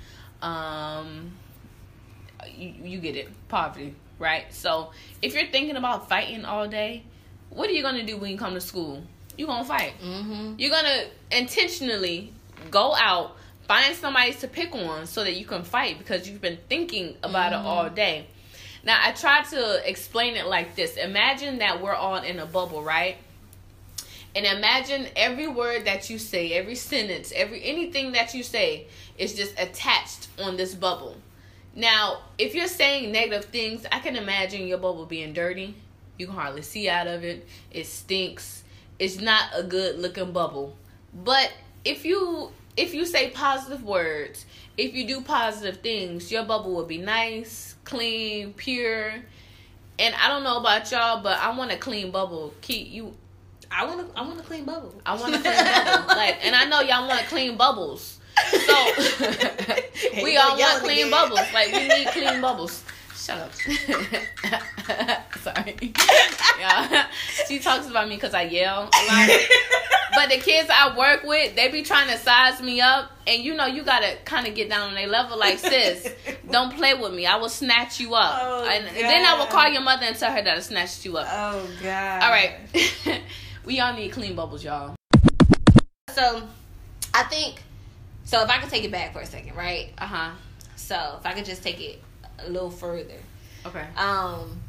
Um, 0.41 1.31
you, 2.55 2.73
you 2.83 2.99
get 2.99 3.15
it, 3.15 3.29
poverty, 3.47 3.95
right? 4.19 4.53
So 4.53 4.91
if 5.21 5.33
you're 5.33 5.47
thinking 5.47 5.77
about 5.77 6.09
fighting 6.09 6.45
all 6.45 6.67
day, 6.67 7.03
what 7.49 7.69
are 7.69 7.73
you 7.73 7.81
gonna 7.81 8.05
do 8.05 8.17
when 8.17 8.31
you 8.31 8.37
come 8.37 8.53
to 8.53 8.61
school? 8.61 9.01
You're 9.37 9.47
gonna 9.47 9.65
fight. 9.65 9.93
Mm-hmm. 10.03 10.55
You're 10.57 10.71
gonna 10.71 11.05
intentionally 11.31 12.31
go 12.69 12.93
out, 12.95 13.35
find 13.67 13.95
somebody 13.95 14.33
to 14.33 14.47
pick 14.47 14.73
on 14.73 15.05
so 15.07 15.23
that 15.23 15.35
you 15.35 15.45
can 15.45 15.63
fight 15.63 15.97
because 15.97 16.27
you've 16.27 16.41
been 16.41 16.59
thinking 16.69 17.15
about 17.23 17.51
Mhm. 17.51 17.59
it 17.59 17.65
all 17.65 17.89
day. 17.89 18.27
Now, 18.83 18.99
I 19.01 19.11
try 19.11 19.41
to 19.43 19.89
explain 19.89 20.35
it 20.35 20.45
like 20.45 20.75
this 20.75 20.95
Imagine 20.97 21.57
that 21.59 21.81
we're 21.81 21.95
all 21.95 22.17
in 22.17 22.39
a 22.39 22.45
bubble, 22.45 22.83
right? 22.83 23.17
And 24.35 24.45
imagine 24.45 25.07
every 25.15 25.47
word 25.47 25.85
that 25.85 26.09
you 26.09 26.19
say, 26.19 26.53
every 26.53 26.75
sentence, 26.75 27.31
every 27.33 27.63
anything 27.63 28.11
that 28.11 28.33
you 28.33 28.43
say 28.43 28.87
is 29.17 29.33
just 29.33 29.57
attached 29.57 30.27
on 30.37 30.57
this 30.57 30.75
bubble. 30.75 31.15
Now, 31.73 32.19
if 32.37 32.53
you're 32.53 32.67
saying 32.67 33.11
negative 33.11 33.45
things, 33.45 33.85
I 33.91 33.99
can 33.99 34.15
imagine 34.15 34.67
your 34.67 34.77
bubble 34.77 35.05
being 35.05 35.33
dirty. 35.33 35.75
You 36.17 36.27
can 36.27 36.35
hardly 36.35 36.61
see 36.61 36.89
out 36.89 37.07
of 37.07 37.23
it. 37.23 37.47
It 37.71 37.87
stinks. 37.87 38.63
It's 38.99 39.19
not 39.19 39.49
a 39.53 39.63
good 39.63 39.99
looking 39.99 40.31
bubble. 40.31 40.75
But 41.13 41.51
if 41.83 42.05
you 42.05 42.51
if 42.77 42.93
you 42.93 43.05
say 43.05 43.29
positive 43.29 43.83
words, 43.83 44.45
if 44.77 44.93
you 44.93 45.07
do 45.07 45.21
positive 45.21 45.81
things, 45.81 46.31
your 46.31 46.43
bubble 46.43 46.73
will 46.73 46.85
be 46.85 46.97
nice, 46.97 47.75
clean, 47.83 48.53
pure. 48.53 49.13
And 49.97 50.15
I 50.15 50.27
don't 50.27 50.43
know 50.43 50.57
about 50.57 50.91
y'all, 50.91 51.23
but 51.23 51.39
I 51.39 51.55
want 51.57 51.71
a 51.71 51.77
clean 51.77 52.11
bubble. 52.11 52.53
Keep 52.61 52.91
you 52.91 53.15
I 53.71 53.85
want 53.85 54.13
to. 54.13 54.19
I 54.19 54.21
want 54.25 54.39
a 54.39 54.43
clean 54.43 54.65
bubble. 54.65 54.93
I 55.05 55.15
want 55.15 55.35
a 55.35 55.39
clean 55.39 55.53
bubble. 55.53 56.07
Like, 56.15 56.45
and 56.45 56.55
I 56.55 56.65
know 56.65 56.81
y'all 56.81 57.07
want 57.07 57.25
clean 57.27 57.57
bubbles. 57.57 58.19
So 58.51 58.73
we 60.23 60.37
all 60.37 60.57
want 60.57 60.83
clean 60.83 61.09
bubbles. 61.09 61.39
Like 61.53 61.71
we 61.71 61.87
need 61.87 62.07
clean 62.07 62.41
bubbles. 62.41 62.83
Shut 63.25 63.39
up. 63.39 63.53
Sorry. 65.41 65.93
Yeah. 66.59 67.07
She 67.47 67.57
talks 67.57 67.89
about 67.89 68.07
me 68.07 68.17
because 68.17 68.35
I 68.35 68.43
yell 68.43 68.83
a 68.83 69.01
lot. 69.07 69.29
But 70.13 70.29
the 70.29 70.37
kids 70.37 70.69
I 70.71 70.95
work 70.95 71.23
with, 71.23 71.55
they 71.55 71.69
be 71.69 71.81
trying 71.81 72.07
to 72.09 72.19
size 72.19 72.61
me 72.61 72.81
up. 72.81 73.11
And 73.25 73.41
you 73.43 73.55
know, 73.55 73.65
you 73.65 73.83
gotta 73.83 74.17
kind 74.25 74.45
of 74.45 74.53
get 74.53 74.69
down 74.69 74.89
on 74.89 74.93
their 74.93 75.07
level. 75.07 75.39
Like, 75.39 75.57
sis, 75.57 76.07
don't 76.51 76.71
play 76.75 76.93
with 76.93 77.15
me. 77.15 77.25
I 77.25 77.37
will 77.37 77.49
snatch 77.49 77.99
you 77.99 78.13
up. 78.13 78.39
Oh, 78.43 78.69
and 78.69 78.95
then 78.95 79.25
I 79.25 79.39
will 79.39 79.47
call 79.47 79.69
your 79.69 79.81
mother 79.81 80.05
and 80.05 80.15
tell 80.15 80.31
her 80.31 80.43
that 80.43 80.57
I 80.57 80.59
snatched 80.59 81.03
you 81.03 81.17
up. 81.17 81.27
Oh 81.27 81.67
God. 81.81 82.23
All 82.23 82.29
right. 82.29 83.21
we 83.65 83.79
all 83.79 83.93
need 83.93 84.11
clean 84.11 84.35
bubbles, 84.35 84.63
y'all. 84.63 84.93
So, 86.11 86.43
I 87.11 87.23
think. 87.23 87.63
So 88.25 88.43
if 88.43 88.49
I 88.51 88.59
could 88.59 88.69
take 88.69 88.83
it 88.83 88.91
back 88.91 89.13
for 89.13 89.21
a 89.21 89.25
second, 89.25 89.55
right? 89.55 89.89
Uh 89.97 90.05
huh. 90.05 90.31
So 90.75 91.15
if 91.19 91.25
I 91.25 91.33
could 91.33 91.45
just 91.45 91.63
take 91.63 91.81
it 91.81 92.03
a 92.39 92.49
little 92.49 92.71
further. 92.71 93.19
Okay. 93.65 93.85
Um, 93.97 94.59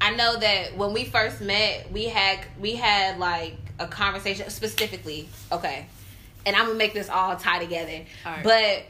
I 0.00 0.14
know 0.14 0.36
that 0.36 0.76
when 0.76 0.92
we 0.92 1.04
first 1.04 1.40
met, 1.40 1.92
we 1.92 2.06
had 2.06 2.40
we 2.60 2.76
had 2.76 3.18
like 3.18 3.56
a 3.78 3.86
conversation 3.86 4.50
specifically. 4.50 5.28
Okay, 5.50 5.86
and 6.44 6.56
I'm 6.56 6.66
gonna 6.66 6.78
make 6.78 6.94
this 6.94 7.08
all 7.08 7.36
tie 7.36 7.58
together. 7.58 8.04
All 8.26 8.32
right. 8.32 8.42
But 8.44 8.84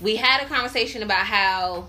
we 0.00 0.16
had 0.16 0.42
a 0.42 0.46
conversation 0.46 1.02
about 1.02 1.26
how 1.26 1.86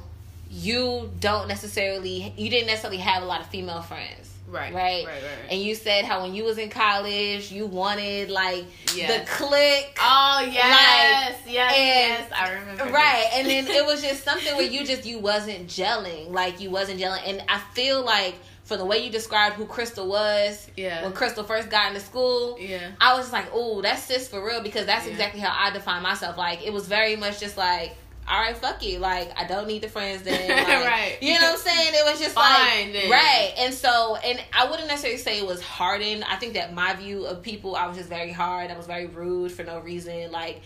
you 0.50 1.12
don't 1.20 1.48
necessarily 1.48 2.34
you 2.38 2.50
didn't 2.50 2.67
necessarily 2.67 3.00
have 3.00 3.24
a 3.24 3.25
lot 3.25 3.41
of 3.41 3.48
female 3.48 3.82
friends. 3.82 4.34
Right. 4.48 4.74
Right. 4.74 5.06
Right. 5.06 5.08
Right. 5.08 5.51
And 5.51 5.62
you 5.62 5.75
said 5.75 6.06
how 6.06 6.22
when 6.22 6.34
you 6.34 6.46
was 6.46 6.58
in 6.58 6.70
college, 6.70 7.51
you 7.51 7.66
wanted 7.66 8.30
like 8.32 8.66
Yes. 8.96 9.20
the 9.27 9.32
click. 9.32 9.98
Oh 10.01 10.39
yes, 10.50 11.38
yes, 11.46 11.74
and- 11.75 12.27
yes. 12.27 12.32
I 12.34 12.54
remember. 12.54 12.86
Right. 12.86 13.30
And 13.34 13.48
then 13.48 13.68
it 13.68 13.86
was 13.86 14.01
just 14.01 14.24
something 14.30 14.56
where 14.56 14.66
you 14.66 14.86
just 14.86 15.06
you 15.06 15.20
wasn't 15.20 15.68
gelling. 15.68 16.32
Like 16.32 16.62
you 16.62 16.70
wasn't 16.70 17.00
gelling. 17.01 17.22
And 17.27 17.44
I 17.50 17.60
feel 17.74 18.04
like 18.04 18.36
for 18.63 18.77
the 18.77 18.86
way 18.86 18.98
you 19.04 19.10
described 19.10 19.56
who 19.56 19.66
Crystal 19.66 20.08
was 20.08 20.68
Yeah. 20.75 21.04
when 21.04 21.13
Crystal 21.13 21.44
first 21.44 21.70
got 21.70 21.88
into 21.89 22.00
school, 22.01 22.58
Yeah. 22.60 22.92
I 23.00 23.13
was 23.13 23.24
just 23.24 23.34
like, 23.34 23.48
oh, 23.54 23.82
that's 23.82 24.04
sis 24.04 24.27
for 24.27 24.46
real 24.46 24.62
because 24.62 24.86
that's 24.86 25.06
Yeah. 25.06 25.12
exactly 25.12 25.39
how 25.42 25.54
I 25.58 25.72
define 25.72 26.04
myself. 26.04 26.38
Like 26.38 26.66
it 26.66 26.72
was 26.74 26.88
very 26.88 27.16
much 27.16 27.39
just 27.39 27.58
like, 27.58 27.96
all 28.29 28.41
right, 28.41 28.57
fuck 28.57 28.84
you. 28.84 29.00
Like 29.00 29.31
I 29.39 29.46
don't 29.46 29.67
need 29.67 29.81
the 29.81 29.89
friends 29.89 30.24
then. 30.24 30.50
Like, 30.50 30.67
Right. 30.67 31.17
You 31.22 31.34
know 31.36 31.51
what 31.51 31.53
I'm 31.53 31.57
saying? 31.60 31.93
It 31.93 32.05
was 32.12 32.19
just 32.19 32.36
Fine, 32.36 32.88
like 32.88 32.93
then. 32.93 33.10
right. 33.12 33.53
And 33.60 33.74
so, 33.74 34.15
and 34.17 34.39
I 34.53 34.69
wouldn't 34.69 34.88
necessarily 34.88 35.19
say 35.19 35.39
it 35.39 35.46
was 35.48 35.62
hardened. 35.62 36.24
I 36.25 36.36
think 36.38 36.53
that 36.55 36.74
my 36.74 36.93
view 36.96 37.25
of 37.25 37.41
people, 37.41 37.75
I 37.75 37.88
was 37.88 37.98
just 37.98 38.10
very 38.10 38.31
hard. 38.31 38.69
I 38.72 38.77
was 38.77 38.88
very 38.88 39.05
rude 39.07 39.51
for 39.51 39.63
no 39.63 39.79
reason. 39.79 40.31
Like, 40.31 40.62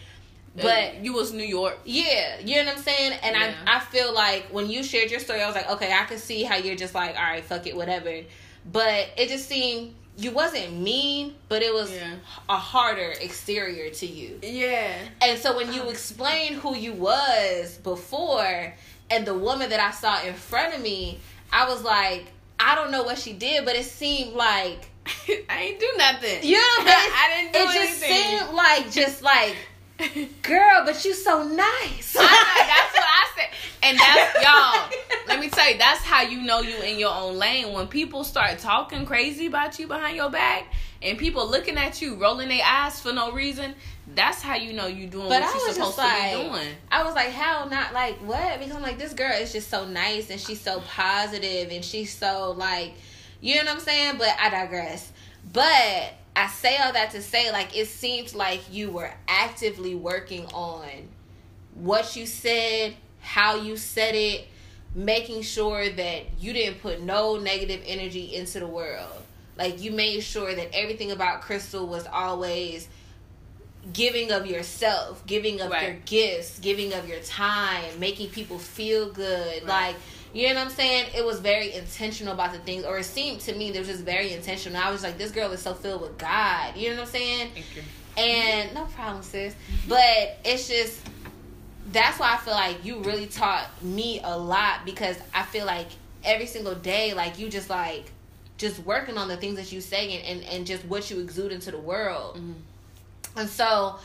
but 0.55 0.63
But 0.63 1.03
you 1.05 1.13
was 1.13 1.31
New 1.33 1.43
York. 1.45 1.79
yeah, 1.85 2.39
you 2.39 2.57
know 2.57 2.65
what 2.65 2.77
I'm 2.77 2.83
saying? 2.83 3.13
And 3.23 3.35
Yeah. 3.37 3.53
I 3.67 3.77
I 3.77 3.79
feel 3.79 4.13
like 4.13 4.47
when 4.51 4.69
you 4.69 4.83
shared 4.83 5.09
your 5.11 5.19
story, 5.21 5.41
I 5.41 5.45
was 5.47 5.55
like, 5.55 5.69
okay, 5.69 5.93
I 5.93 6.03
could 6.05 6.19
see 6.19 6.43
how 6.43 6.55
you're 6.57 6.75
just 6.75 6.93
like, 6.93 7.15
all 7.15 7.23
right, 7.23 7.43
fuck 7.43 7.65
it, 7.67 7.75
whatever. 7.75 8.21
But 8.69 9.07
it 9.17 9.29
just 9.29 9.47
seemed 9.47 9.95
you 10.17 10.31
wasn't 10.31 10.73
mean, 10.73 11.35
but 11.49 11.61
it 11.61 11.73
was 11.73 11.91
Yeah. 11.91 12.15
a 12.49 12.57
harder 12.57 13.13
exterior 13.21 13.89
to 13.91 14.05
you. 14.05 14.39
Yeah. 14.43 14.93
And 15.21 15.39
so 15.39 15.55
when 15.55 15.73
you 15.73 15.83
explained 15.89 16.55
who 16.55 16.75
you 16.75 16.93
was 16.93 17.77
before 17.83 18.73
and 19.09 19.25
the 19.25 19.33
woman 19.33 19.69
that 19.69 19.79
I 19.79 19.91
saw 19.91 20.21
in 20.23 20.33
front 20.33 20.75
of 20.75 20.81
me, 20.81 21.19
I 21.51 21.67
was 21.67 21.81
like, 21.83 22.25
I 22.59 22.75
don't 22.75 22.91
know 22.91 23.03
what 23.03 23.17
she 23.17 23.33
did, 23.33 23.65
but 23.65 23.75
it 23.75 23.85
seemed 23.85 24.33
like 24.33 24.89
I 25.49 25.61
ain't 25.63 25.79
do 25.79 25.91
nothing. 25.97 26.39
but 26.77 26.87
I 26.87 27.49
didn't 27.51 27.53
do 27.53 27.59
anything. 27.59 27.81
it 27.81 27.87
just 27.87 27.99
seemed 28.01 28.53
like 28.55 28.91
just 28.91 29.21
like 29.23 29.55
girl, 30.41 30.83
but 30.85 31.03
you 31.05 31.13
so 31.13 31.43
nice. 31.43 32.15
I 32.17 32.23
know, 32.23 32.65
that's 32.67 32.93
what 32.93 33.03
I 33.03 33.27
said. 33.35 33.49
And 33.83 33.97
that's 33.97 34.43
y'all. 34.43 35.27
Let 35.27 35.39
me 35.39 35.49
tell 35.49 35.69
you, 35.69 35.77
that's 35.77 36.03
how 36.03 36.21
you 36.21 36.41
know 36.41 36.61
you 36.61 36.77
in 36.77 36.99
your 36.99 37.13
own 37.13 37.37
lane. 37.37 37.73
When 37.73 37.87
people 37.87 38.23
start 38.23 38.59
talking 38.59 39.05
crazy 39.05 39.47
about 39.47 39.79
you 39.79 39.87
behind 39.87 40.15
your 40.15 40.29
back, 40.29 40.65
and 41.01 41.17
people 41.17 41.49
looking 41.49 41.77
at 41.77 42.01
you, 42.01 42.15
rolling 42.15 42.49
their 42.49 42.63
eyes 42.63 42.99
for 42.99 43.11
no 43.11 43.31
reason, 43.31 43.73
that's 44.13 44.41
how 44.41 44.55
you 44.55 44.73
know 44.73 44.87
you 44.87 45.07
doing 45.07 45.29
But 45.29 45.41
what 45.41 45.53
you're 45.53 45.73
supposed 45.73 45.97
just 45.97 46.31
to 46.31 46.37
be 46.37 46.49
doing. 46.49 46.67
I 46.91 47.03
was 47.03 47.15
like, 47.15 47.29
how 47.31 47.65
not 47.65 47.93
like 47.93 48.17
what? 48.17 48.59
Because 48.59 48.75
I'm 48.75 48.81
like, 48.81 48.99
this 48.99 49.13
girl 49.13 49.31
is 49.31 49.51
just 49.51 49.69
so 49.69 49.87
nice 49.87 50.29
and 50.29 50.39
she's 50.39 50.61
so 50.61 50.81
positive 50.81 51.71
and 51.71 51.83
she's 51.83 52.15
so 52.15 52.51
like, 52.57 52.93
you 53.39 53.55
know 53.55 53.63
what 53.63 53.75
I'm 53.75 53.79
saying? 53.79 54.17
But 54.17 54.35
I 54.39 54.49
digress. 54.49 55.11
But 55.51 56.13
I 56.35 56.47
say 56.47 56.77
all 56.77 56.93
that 56.93 57.11
to 57.11 57.21
say, 57.21 57.51
like, 57.51 57.75
it 57.77 57.87
seems 57.87 58.33
like 58.33 58.61
you 58.71 58.89
were 58.91 59.11
actively 59.27 59.95
working 59.95 60.45
on 60.47 60.89
what 61.73 62.15
you 62.15 62.25
said, 62.25 62.95
how 63.19 63.55
you 63.55 63.77
said 63.77 64.15
it, 64.15 64.47
making 64.95 65.41
sure 65.41 65.89
that 65.89 66.23
you 66.39 66.53
didn't 66.53 66.81
put 66.81 67.01
no 67.01 67.37
negative 67.37 67.81
energy 67.85 68.35
into 68.35 68.59
the 68.59 68.67
world. 68.67 69.23
Like, 69.57 69.81
you 69.81 69.91
made 69.91 70.21
sure 70.21 70.53
that 70.53 70.69
everything 70.73 71.11
about 71.11 71.41
Crystal 71.41 71.85
was 71.85 72.07
always 72.07 72.87
giving 73.93 74.31
of 74.31 74.45
yourself, 74.45 75.25
giving 75.25 75.59
of 75.59 75.71
Right. 75.71 75.83
your 75.83 75.93
gifts, 76.05 76.59
giving 76.59 76.93
of 76.93 77.07
your 77.07 77.19
time, 77.21 77.99
making 77.99 78.29
people 78.29 78.59
feel 78.59 79.09
good. 79.11 79.63
Right. 79.63 79.87
Like, 79.87 79.95
you 80.33 80.47
know 80.49 80.55
what 80.55 80.65
I'm 80.65 80.69
saying? 80.71 81.11
It 81.15 81.25
was 81.25 81.39
very 81.39 81.73
intentional 81.73 82.33
about 82.33 82.53
the 82.53 82.59
things, 82.59 82.85
or 82.85 82.97
it 82.99 83.03
seemed 83.05 83.41
to 83.41 83.55
me 83.55 83.69
it 83.69 83.77
was 83.79 83.87
just 83.87 84.03
very 84.03 84.33
intentional. 84.33 84.81
I 84.81 84.91
was 84.91 85.03
like, 85.03 85.17
this 85.17 85.31
girl 85.31 85.51
is 85.51 85.61
so 85.61 85.73
filled 85.73 86.01
with 86.01 86.17
God. 86.17 86.75
You 86.77 86.89
know 86.91 86.95
what 86.97 87.01
I'm 87.03 87.07
saying? 87.07 87.51
Thank 87.53 87.75
you. 87.75 87.83
And 88.17 88.73
no 88.73 88.85
problem, 88.85 89.23
sis. 89.23 89.55
But 89.87 90.39
it's 90.43 90.67
just 90.67 90.99
that's 91.91 92.19
why 92.19 92.33
I 92.33 92.37
feel 92.37 92.53
like 92.53 92.85
you 92.85 92.99
really 93.03 93.27
taught 93.27 93.67
me 93.83 94.21
a 94.23 94.37
lot 94.37 94.85
because 94.85 95.17
I 95.33 95.43
feel 95.43 95.65
like 95.65 95.87
every 96.23 96.45
single 96.45 96.75
day, 96.75 97.13
like 97.13 97.39
you 97.39 97.49
just 97.49 97.69
like 97.69 98.11
just 98.57 98.79
working 98.85 99.17
on 99.17 99.27
the 99.27 99.37
things 99.37 99.55
that 99.55 99.71
you 99.71 99.81
say 99.81 100.17
and, 100.17 100.25
and, 100.43 100.49
and 100.53 100.67
just 100.67 100.85
what 100.85 101.09
you 101.09 101.19
exude 101.19 101.51
into 101.51 101.71
the 101.71 101.79
world. 101.79 102.37
Mhm. 102.37 102.53
And 103.35 103.49
so 103.49 103.97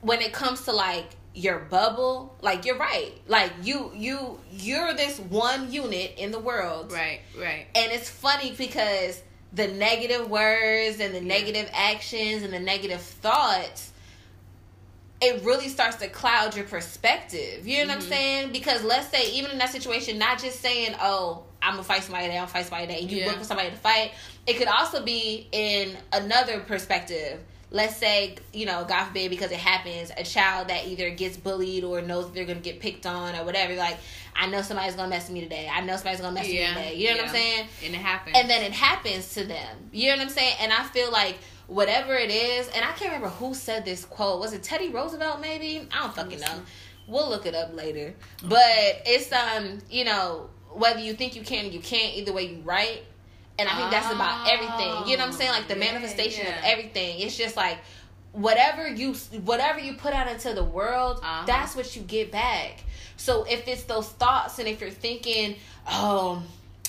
when 0.00 0.20
it 0.20 0.32
comes 0.32 0.62
to 0.64 0.72
like 0.72 1.10
your 1.34 1.60
bubble, 1.60 2.36
like 2.42 2.64
you're 2.64 2.76
right. 2.78 3.12
Like 3.26 3.52
you 3.62 3.90
you 3.94 4.38
you're 4.52 4.92
this 4.94 5.18
one 5.18 5.72
unit 5.72 6.14
in 6.18 6.30
the 6.30 6.38
world. 6.38 6.92
Right, 6.92 7.20
right. 7.38 7.66
And 7.74 7.90
it's 7.92 8.10
funny 8.10 8.54
because 8.56 9.22
the 9.52 9.68
negative 9.68 10.28
words 10.30 11.00
and 11.00 11.14
the 11.14 11.20
negative 11.20 11.70
actions 11.72 12.42
and 12.42 12.52
the 12.52 12.60
negative 12.60 13.00
thoughts 13.00 13.90
it 15.24 15.44
really 15.44 15.68
starts 15.68 15.96
to 15.98 16.08
cloud 16.08 16.56
your 16.56 16.64
perspective. 16.64 17.64
You 17.64 17.78
know 17.86 17.94
what 17.94 18.02
I'm 18.02 18.02
Mhm. 18.04 18.08
saying? 18.08 18.52
Because 18.52 18.82
let's 18.82 19.08
say 19.08 19.30
even 19.34 19.52
in 19.52 19.58
that 19.58 19.70
situation, 19.70 20.18
not 20.18 20.40
just 20.40 20.60
saying, 20.60 20.96
"Oh, 21.00 21.44
I'm 21.62 21.74
gonna 21.74 21.84
fight 21.84 22.02
somebody 22.02 22.24
today. 22.24 22.38
I'm 22.38 22.46
gonna 22.46 22.52
fight 22.52 22.66
somebody 22.66 22.88
today." 22.88 23.00
You 23.06 23.18
Yeah. 23.20 23.26
look 23.28 23.38
for 23.38 23.44
somebody 23.44 23.70
to 23.70 23.76
fight. 23.76 24.10
It 24.48 24.54
could 24.54 24.66
also 24.66 25.00
be 25.04 25.46
in 25.52 25.96
another 26.12 26.58
perspective. 26.60 27.38
Let's 27.72 27.96
say, 27.96 28.36
you 28.52 28.66
know, 28.66 28.84
God 28.86 29.06
forbid, 29.06 29.30
because 29.30 29.50
it 29.50 29.58
happens, 29.58 30.12
a 30.16 30.22
child 30.22 30.68
that 30.68 30.86
either 30.86 31.08
gets 31.10 31.36
bullied 31.36 31.84
or 31.84 32.02
knows 32.02 32.30
they're 32.32 32.44
gonna 32.44 32.60
get 32.60 32.80
picked 32.80 33.06
on 33.06 33.34
or 33.34 33.44
whatever. 33.44 33.74
Like, 33.74 33.96
I 34.36 34.46
know 34.46 34.60
somebody's 34.62 34.94
gonna 34.94 35.08
mess 35.08 35.24
with 35.28 35.34
me 35.34 35.40
today. 35.40 35.68
I 35.72 35.80
know 35.80 35.96
somebody's 35.96 36.20
gonna 36.20 36.34
mess 36.34 36.48
Yeah, 36.48 36.68
with 36.68 36.76
me 36.76 36.90
today. 36.90 36.96
You 36.96 37.08
know 37.10 37.16
what 37.16 37.24
I'm 37.24 37.30
saying? 37.30 37.66
And 37.84 37.94
it 37.94 37.98
happened. 37.98 38.36
and 38.36 38.50
then 38.50 38.62
it 38.62 38.72
happens 38.72 39.32
to 39.34 39.44
them. 39.44 39.76
You 39.90 40.10
know 40.10 40.16
what 40.18 40.22
I'm 40.24 40.28
saying? 40.28 40.56
And 40.60 40.72
I 40.72 40.82
feel 40.84 41.10
like 41.10 41.38
whatever 41.66 42.14
it 42.14 42.30
is, 42.30 42.68
and 42.68 42.84
I 42.84 42.92
can't 42.92 43.12
remember 43.12 43.28
who 43.28 43.54
said 43.54 43.84
this 43.86 44.04
quote. 44.04 44.38
Was 44.40 44.52
it 44.52 44.62
Teddy 44.62 44.90
Roosevelt? 44.90 45.40
Maybe 45.40 45.88
I 45.92 46.00
don't 46.02 46.14
fucking 46.14 46.40
know. 46.40 46.60
We'll 47.08 47.28
look 47.28 47.46
it 47.46 47.54
up 47.54 47.74
later. 47.74 48.14
But 48.44 49.02
it's 49.06 49.32
um, 49.32 49.78
you 49.90 50.04
know, 50.04 50.50
whether 50.70 51.00
you 51.00 51.14
think 51.14 51.34
you 51.36 51.42
can 51.42 51.66
or 51.66 51.68
you 51.68 51.80
can't, 51.80 52.14
either 52.16 52.32
way 52.32 52.44
you 52.48 52.60
right. 52.62 53.02
And 53.62 53.70
I 53.70 53.76
think 53.78 53.90
that's 53.90 54.12
about 54.12 54.48
everything. 54.50 55.08
You 55.08 55.16
know 55.16 55.24
what 55.24 55.32
I'm 55.32 55.38
saying? 55.38 55.52
Like 55.52 55.68
the 55.68 55.74
yeah, 55.78 55.92
manifestation 55.92 56.46
of 56.46 56.54
everything. 56.64 57.20
It's 57.20 57.36
just 57.36 57.56
like 57.56 57.78
whatever 58.32 58.88
you 58.88 59.12
whatever 59.44 59.78
you 59.78 59.94
put 59.94 60.12
out 60.14 60.28
into 60.28 60.52
the 60.54 60.64
world, 60.64 61.18
Uh-huh. 61.22 61.44
that's 61.46 61.76
what 61.76 61.94
you 61.96 62.02
get 62.02 62.32
back. 62.32 62.82
So 63.16 63.44
if 63.44 63.68
it's 63.68 63.84
those 63.84 64.08
thoughts 64.08 64.58
and 64.58 64.66
if 64.68 64.80
you're 64.80 64.90
thinking, 64.90 65.56
oh 65.88 66.42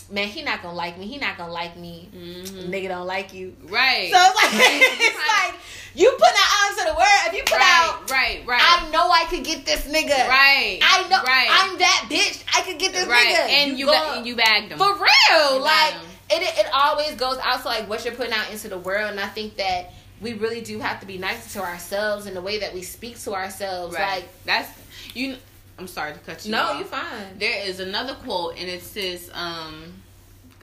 man, 0.09 0.27
he 0.27 0.41
not 0.41 0.61
gonna 0.63 0.75
like 0.75 0.97
me, 0.97 1.05
he 1.07 1.17
not 1.17 1.37
gonna 1.37 1.51
like 1.51 1.77
me, 1.77 2.09
Mhm. 2.13 2.69
nigga 2.69 2.87
don't 2.89 3.05
like 3.07 3.33
you. 3.33 3.55
Right. 3.63 4.11
So 4.11 4.17
it's 4.19 4.35
like 4.35 4.51
it's 4.99 5.17
like 5.27 5.55
you 5.95 6.09
put 6.11 6.19
that 6.21 6.49
out 6.57 6.71
into 6.71 6.91
the 6.91 6.95
world. 6.97 7.21
If 7.27 7.33
you 7.33 7.43
put 7.43 7.57
right, 7.59 7.89
out, 7.93 8.09
right, 8.09 8.41
right. 8.47 8.61
I 8.63 8.89
know 8.89 9.09
I 9.11 9.25
could 9.29 9.43
get 9.43 9.65
this 9.65 9.81
nigga. 9.81 10.27
right. 10.27 10.79
I 10.81 11.07
know 11.09 11.21
Right. 11.23 11.47
I'm 11.51 11.77
that 11.77 12.07
bitch. 12.09 12.43
I 12.55 12.61
could 12.61 12.79
get 12.79 12.93
this 12.93 13.05
right. 13.05 13.27
nigga. 13.27 13.49
And 13.49 13.77
you, 13.77 13.85
go- 13.85 13.91
ba- 13.91 14.17
and 14.17 14.25
you 14.25 14.35
bagged 14.35 14.71
him. 14.71 14.77
for 14.79 14.93
real. 14.95 15.53
You 15.55 15.59
Like. 15.61 15.93
It, 16.41 16.57
it 16.57 16.67
always 16.73 17.15
goes 17.15 17.37
out 17.43 17.61
to 17.61 17.67
like 17.67 17.89
what 17.89 18.05
you're 18.05 18.13
putting 18.13 18.33
out 18.33 18.49
into 18.51 18.67
the 18.67 18.77
world, 18.77 19.11
and 19.11 19.19
I 19.19 19.27
think 19.27 19.57
that 19.57 19.93
we 20.21 20.33
really 20.33 20.61
do 20.61 20.79
have 20.79 20.99
to 21.01 21.05
be 21.05 21.17
nice 21.17 21.53
to 21.53 21.61
ourselves 21.61 22.25
in 22.25 22.33
the 22.33 22.41
way 22.41 22.59
that 22.59 22.73
we 22.73 22.81
speak 22.81 23.19
to 23.19 23.33
ourselves. 23.33 23.93
right. 23.95 24.21
Like 24.21 24.45
That's 24.45 24.69
you. 25.13 25.35
I'm 25.77 25.87
sorry 25.87 26.13
to 26.13 26.19
cut 26.19 26.45
you. 26.45 26.51
no, 26.51 26.61
off. 26.63 26.79
you 26.79 26.85
fine. 26.85 27.37
There 27.39 27.67
is 27.67 27.79
another 27.79 28.13
quote, 28.15 28.57
and 28.57 28.69
it 28.69 28.81
says, 28.83 29.29
um, 29.33 29.93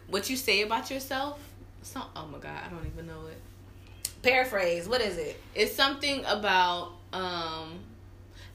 "What 0.08 0.30
you 0.30 0.36
say 0.36 0.62
about 0.62 0.90
yourself." 0.90 1.40
Some, 1.82 2.04
oh 2.14 2.26
my 2.26 2.38
god, 2.38 2.58
I 2.64 2.68
don't 2.68 2.86
even 2.86 3.06
know 3.06 3.26
it. 3.26 3.38
Paraphrase. 4.22 4.88
What 4.88 5.00
is 5.00 5.18
it? 5.18 5.40
It's 5.54 5.74
something 5.74 6.24
about 6.26 6.92
um, 7.12 7.80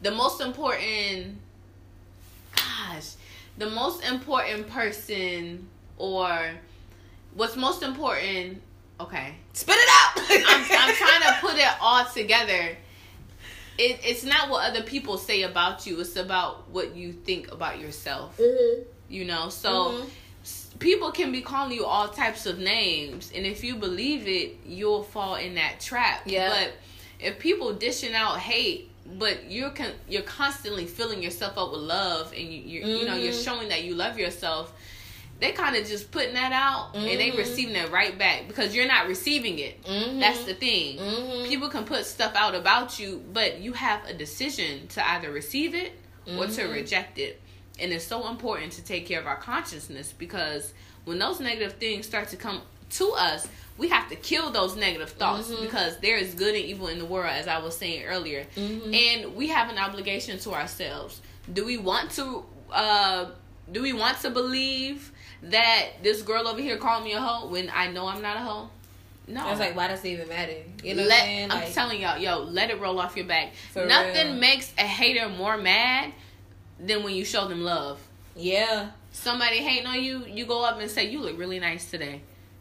the 0.01 0.11
most 0.11 0.41
important 0.41 1.39
gosh, 2.55 3.13
the 3.57 3.69
most 3.69 4.03
important 4.03 4.69
person 4.69 5.67
or 5.97 6.51
what's 7.35 7.55
most 7.55 7.83
important 7.83 8.61
okay. 8.99 9.35
Spit 9.53 9.75
it 9.77 9.89
out. 9.89 10.23
I'm, 10.49 10.89
I'm 10.89 10.95
trying 10.95 11.21
to 11.21 11.37
put 11.41 11.55
it 11.55 11.67
all 11.81 12.05
together. 12.05 12.77
It, 13.77 13.99
it's 14.05 14.23
not 14.23 14.49
what 14.49 14.69
other 14.69 14.83
people 14.83 15.17
say 15.17 15.43
about 15.43 15.85
you. 15.85 15.99
It's 15.99 16.15
about 16.15 16.69
what 16.69 16.95
you 16.95 17.11
think 17.11 17.51
about 17.51 17.79
yourself. 17.79 18.37
Mm-hmm. 18.37 18.83
You 19.09 19.25
know, 19.25 19.49
so 19.49 19.69
Mhm. 20.45 20.79
people 20.79 21.11
can 21.11 21.31
be 21.33 21.41
calling 21.41 21.73
you 21.73 21.85
all 21.85 22.07
types 22.07 22.45
of 22.45 22.57
names, 22.57 23.31
and 23.35 23.45
if 23.45 23.63
you 23.65 23.75
believe 23.75 24.27
it, 24.27 24.57
you'll 24.65 25.03
fall 25.03 25.35
in 25.35 25.55
that 25.55 25.79
trap. 25.81 26.21
Yeah. 26.25 26.49
But 26.49 26.71
if 27.19 27.37
people 27.37 27.73
dishing 27.73 28.13
out 28.15 28.39
hate, 28.39 28.89
but 29.19 29.51
you're 29.51 29.69
con- 29.71 29.93
you're 30.09 30.23
constantly 30.23 30.85
filling 30.85 31.21
yourself 31.21 31.57
up 31.57 31.71
with 31.71 31.81
love, 31.81 32.31
and 32.31 32.41
you 32.41 32.61
you 32.61 32.87
you 32.99 33.05
know 33.05 33.15
you're 33.15 33.33
Mhm. 33.33 33.43
showing 33.43 33.69
that 33.69 33.83
you 33.83 33.93
love 33.93 34.17
yourself. 34.17 34.71
They 35.39 35.51
kind 35.51 35.75
of 35.75 35.85
just 35.85 36.11
putting 36.11 36.33
that 36.35 36.53
out, 36.53 36.95
and 36.95 37.05
they 37.19 37.29
Mhm. 37.31 37.37
receiving 37.37 37.75
it 37.75 37.91
right 37.91 38.17
back 38.17 38.47
because 38.47 38.73
you're 38.73 38.87
not 38.87 39.07
receiving 39.07 39.59
it. 39.59 39.83
Mhm. 39.83 40.19
That's 40.21 40.43
the 40.45 40.53
thing. 40.53 40.97
Mhm. 40.97 41.47
People 41.47 41.67
can 41.69 41.83
put 41.83 42.05
stuff 42.05 42.33
out 42.35 42.55
about 42.55 42.99
you, 42.99 43.21
but 43.33 43.59
you 43.59 43.73
have 43.73 44.05
a 44.05 44.13
decision 44.13 44.87
to 44.89 45.05
either 45.09 45.29
receive 45.31 45.75
it 45.75 45.91
or 46.25 46.47
to 46.47 46.61
Mhm. 46.63 46.71
reject 46.73 47.19
it. 47.19 47.41
And 47.79 47.91
it's 47.91 48.05
so 48.07 48.27
important 48.29 48.71
to 48.73 48.81
take 48.81 49.05
care 49.05 49.19
of 49.19 49.27
our 49.27 49.35
consciousness 49.35 50.13
because 50.17 50.73
when 51.03 51.19
those 51.19 51.41
negative 51.41 51.73
things 51.73 52.05
start 52.07 52.29
to 52.29 52.37
come 52.37 52.61
to 52.91 53.11
us, 53.11 53.45
we 53.77 53.89
have 53.89 54.07
to 54.09 54.15
kill 54.15 54.51
those 54.51 54.77
negative 54.77 55.09
thoughts 55.11 55.49
Mhm. 55.49 55.63
because 55.63 55.97
there 55.99 56.15
is 56.15 56.33
good 56.33 56.55
and 56.55 56.63
evil 56.63 56.87
in 56.87 56.97
the 56.97 57.05
world, 57.05 57.29
as 57.31 57.49
I 57.49 57.57
was 57.57 57.75
saying 57.77 58.05
earlier. 58.05 58.47
And 58.55 59.35
we 59.35 59.49
have 59.49 59.69
an 59.69 59.77
obligation 59.77 60.39
to 60.39 60.53
ourselves. 60.53 61.19
Do 61.51 61.65
we 61.65 61.75
want 61.75 62.11
to? 62.11 62.45
Uh, 62.71 63.25
do 63.71 63.81
we 63.81 63.91
want 63.93 64.21
to 64.21 64.29
believe 64.29 65.11
that 65.43 65.87
this 66.03 66.21
girl 66.21 66.47
over 66.47 66.61
here 66.61 66.77
called 66.77 67.03
me 67.03 67.13
a 67.13 67.19
hoe 67.19 67.47
when 67.47 67.69
I 67.73 67.91
know 67.91 68.07
I'm 68.07 68.21
not 68.21 68.37
a 68.37 68.41
hoe? 68.41 68.69
No. 69.27 69.41
I 69.43 69.49
was 69.49 69.59
like, 69.59 69.75
why 69.75 69.87
does 69.87 70.05
it 70.05 70.09
even 70.09 70.27
matter? 70.29 70.53
You 70.83 70.95
know 70.95 71.03
let, 71.03 71.09
what 71.09 71.13
I'm 71.13 71.25
saying? 71.25 71.51
I'm 71.51 71.71
telling 71.71 72.01
y'all, 72.01 72.17
yo, 72.19 72.43
let 72.43 72.69
it 72.69 72.79
roll 72.79 72.99
off 72.99 73.15
your 73.17 73.25
back. 73.25 73.53
Nothing 73.75 74.31
real. 74.31 74.35
makes 74.35 74.71
a 74.77 74.83
hater 74.83 75.29
more 75.29 75.57
mad 75.57 76.13
than 76.79 77.03
when 77.03 77.15
you 77.15 77.25
show 77.25 77.47
them 77.47 77.61
love. 77.61 77.99
yeah. 78.35 78.91
Somebody 79.11 79.59
hating 79.59 79.87
on 79.87 80.03
you, 80.03 80.25
you 80.25 80.45
go 80.45 80.65
up 80.65 80.77
and 80.77 80.91
say, 80.91 81.09
"You 81.09 81.21
look 81.21 81.37
really 81.39 81.57
nice 81.57 81.89
today." 81.89 82.19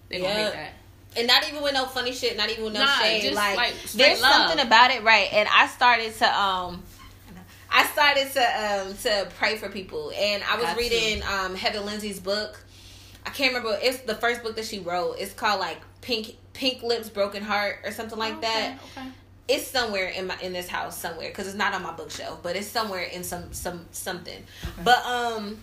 They 0.08 0.20
gonna 0.20 0.32
hate 0.32 0.52
that. 0.52 0.72
And 1.16 1.26
not 1.26 1.48
even 1.48 1.64
with 1.64 1.74
no 1.74 1.84
funny 1.86 2.12
shit, 2.12 2.36
not 2.36 2.48
even 2.48 2.62
with 2.62 2.74
no 2.74 2.84
Nah, 2.84 2.98
shade. 3.00 3.22
just, 3.22 3.34
like, 3.34 3.56
like, 3.56 3.74
there's 3.94 4.22
love. 4.22 4.50
something 4.50 4.64
about 4.64 4.92
it, 4.92 5.02
right? 5.02 5.28
And 5.32 5.48
I 5.52 5.66
started 5.66 6.14
to 6.18 6.40
um 6.40 6.84
I 7.68 7.86
started 7.86 8.30
to 8.34 8.40
um 8.40 8.96
to 8.98 9.28
pray 9.36 9.56
for 9.56 9.68
people. 9.68 10.12
And 10.16 10.44
I 10.44 10.54
was 10.54 10.66
Got 10.66 10.76
reading 10.76 11.24
um 11.24 11.56
Heather 11.56 11.80
Lindsey's 11.80 12.20
book. 12.20 12.63
I 13.26 13.30
can't 13.30 13.54
remember 13.54 13.78
it's 13.82 13.98
the 13.98 14.14
first 14.14 14.42
book 14.42 14.56
that 14.56 14.64
she 14.64 14.80
wrote. 14.80 15.16
It's 15.18 15.32
called 15.32 15.60
like 15.60 15.78
Pink 16.00 16.36
Pink 16.52 16.82
Lips 16.82 17.08
Broken 17.08 17.42
Heart 17.42 17.80
or 17.84 17.92
something 17.92 18.18
like 18.18 18.40
that. 18.42 18.78
Okay. 18.96 19.08
It's 19.46 19.66
somewhere 19.66 20.08
in 20.08 20.28
my 20.28 20.38
in 20.40 20.52
this 20.52 20.68
house 20.68 20.98
somewhere 20.98 21.28
because 21.28 21.46
it's 21.46 21.56
not 21.56 21.74
on 21.74 21.82
my 21.82 21.92
bookshelf, 21.92 22.40
but 22.42 22.56
it's 22.56 22.66
somewhere 22.66 23.02
in 23.02 23.24
some 23.24 23.52
some 23.52 23.86
something. 23.92 24.42
But 24.82 25.04
um 25.04 25.58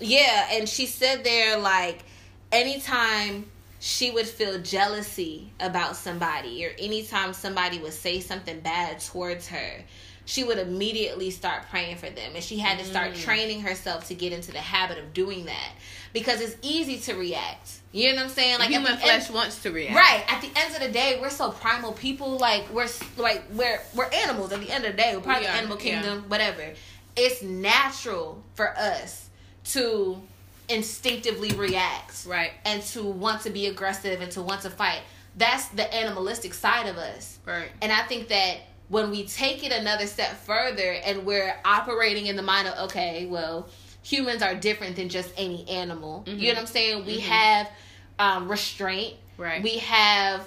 yeah, 0.00 0.48
and 0.52 0.68
she 0.68 0.86
said 0.86 1.24
there 1.24 1.58
like 1.58 2.04
anytime 2.52 3.46
she 3.80 4.10
would 4.10 4.26
feel 4.26 4.60
jealousy 4.60 5.50
about 5.60 5.96
somebody 5.96 6.64
or 6.66 6.70
anytime 6.78 7.32
somebody 7.32 7.78
would 7.78 7.92
say 7.92 8.20
something 8.20 8.60
bad 8.60 9.00
towards 9.00 9.48
her, 9.48 9.84
she 10.28 10.44
would 10.44 10.58
immediately 10.58 11.30
start 11.30 11.62
praying 11.70 11.96
for 11.96 12.10
them. 12.10 12.32
And 12.34 12.44
she 12.44 12.58
had 12.58 12.78
to 12.78 12.84
start 12.84 13.12
Mm. 13.14 13.22
training 13.22 13.60
herself 13.62 14.08
to 14.08 14.14
get 14.14 14.30
into 14.30 14.52
the 14.52 14.58
habit 14.60 14.98
of 14.98 15.14
doing 15.14 15.46
that. 15.46 15.70
Because 16.12 16.42
it's 16.42 16.54
easy 16.60 16.98
to 16.98 17.14
react. 17.14 17.70
You 17.92 18.10
know 18.10 18.16
what 18.16 18.24
I'm 18.24 18.28
saying? 18.28 18.58
Like 18.58 18.68
Human 18.68 18.98
flesh 18.98 19.24
end- 19.24 19.34
wants 19.34 19.62
to 19.62 19.70
react. 19.72 19.96
Right. 19.96 20.22
At 20.30 20.42
the 20.42 20.50
end 20.54 20.74
of 20.74 20.82
the 20.82 20.90
day, 20.90 21.16
we're 21.18 21.30
so 21.30 21.50
primal 21.50 21.92
people. 21.94 22.36
Like 22.36 22.68
we're 22.70 22.88
like 23.16 23.42
we're 23.54 23.80
we're 23.94 24.10
animals. 24.12 24.52
At 24.52 24.60
the 24.60 24.70
end 24.70 24.84
of 24.84 24.92
the 24.92 24.98
day, 24.98 25.16
we're 25.16 25.22
part 25.22 25.38
We 25.40 25.46
of 25.46 25.50
the 25.50 25.56
are, 25.56 25.60
animal 25.60 25.78
yeah. 25.78 25.82
kingdom. 26.02 26.24
Whatever. 26.28 26.74
It's 27.16 27.40
natural 27.42 28.42
for 28.54 28.76
us 28.76 29.30
to 29.72 30.20
instinctively 30.68 31.52
react 31.52 32.26
Right. 32.26 32.52
and 32.66 32.82
to 32.88 33.02
want 33.02 33.42
to 33.44 33.50
be 33.50 33.66
aggressive 33.66 34.20
and 34.20 34.30
to 34.32 34.42
want 34.42 34.60
to 34.62 34.70
fight. 34.70 35.00
That's 35.36 35.68
the 35.68 35.92
animalistic 35.94 36.52
side 36.52 36.86
of 36.86 36.98
us. 36.98 37.38
Right. 37.46 37.70
And 37.80 37.90
I 37.90 38.02
think 38.02 38.28
that 38.28 38.58
when 38.88 39.10
we 39.10 39.24
take 39.26 39.64
it 39.64 39.72
another 39.72 40.06
step 40.06 40.32
further 40.44 40.92
and 41.04 41.24
we're 41.26 41.54
operating 41.64 42.26
in 42.26 42.36
the 42.36 42.42
mind 42.42 42.68
of, 42.68 42.90
okay, 42.90 43.26
well, 43.26 43.68
humans 44.02 44.42
are 44.42 44.54
different 44.54 44.96
than 44.96 45.08
just 45.08 45.30
any 45.36 45.68
animal. 45.68 46.24
Mhm. 46.26 46.38
You 46.40 46.48
know 46.48 46.54
what 46.54 46.60
I'm 46.60 46.66
saying? 46.66 47.04
We 47.04 47.18
Mhm. 47.18 47.22
have 47.22 47.70
um, 48.18 48.48
restraint. 48.50 49.14
Right. 49.36 49.62
We 49.62 49.78
have, 49.78 50.42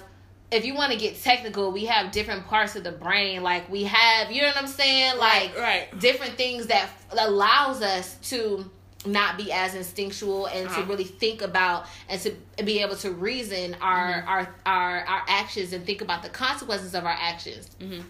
if 0.50 0.66
you 0.66 0.74
want 0.74 0.92
to 0.92 0.98
get 0.98 1.22
technical, 1.22 1.72
we 1.72 1.86
have 1.86 2.12
different 2.12 2.46
parts 2.46 2.76
of 2.76 2.84
the 2.84 2.92
brain. 2.92 3.42
Like 3.42 3.70
we 3.70 3.84
have, 3.84 4.30
you 4.30 4.42
know 4.42 4.48
what 4.48 4.58
I'm 4.58 4.66
saying? 4.66 5.16
Like 5.18 5.56
right. 5.56 5.98
different 5.98 6.36
things 6.36 6.66
that 6.66 6.82
f- 6.82 7.06
allows 7.18 7.80
us 7.80 8.16
to 8.30 8.70
not 9.04 9.36
be 9.36 9.50
as 9.52 9.74
instinctual 9.74 10.46
and 10.46 10.68
Uh-huh. 10.68 10.80
to 10.82 10.86
really 10.86 11.04
think 11.04 11.42
about 11.42 11.86
and 12.08 12.20
to 12.22 12.30
be 12.64 12.80
able 12.80 12.96
to 12.96 13.10
reason 13.10 13.76
our 13.80 14.22
Mhm. 14.22 14.26
our 14.28 14.54
our 14.66 15.04
our 15.04 15.22
actions 15.28 15.72
and 15.72 15.84
think 15.84 16.00
about 16.00 16.22
the 16.22 16.28
consequences 16.28 16.94
of 16.94 17.04
our 17.04 17.16
actions. 17.18 17.68
Mhm. 17.80 18.04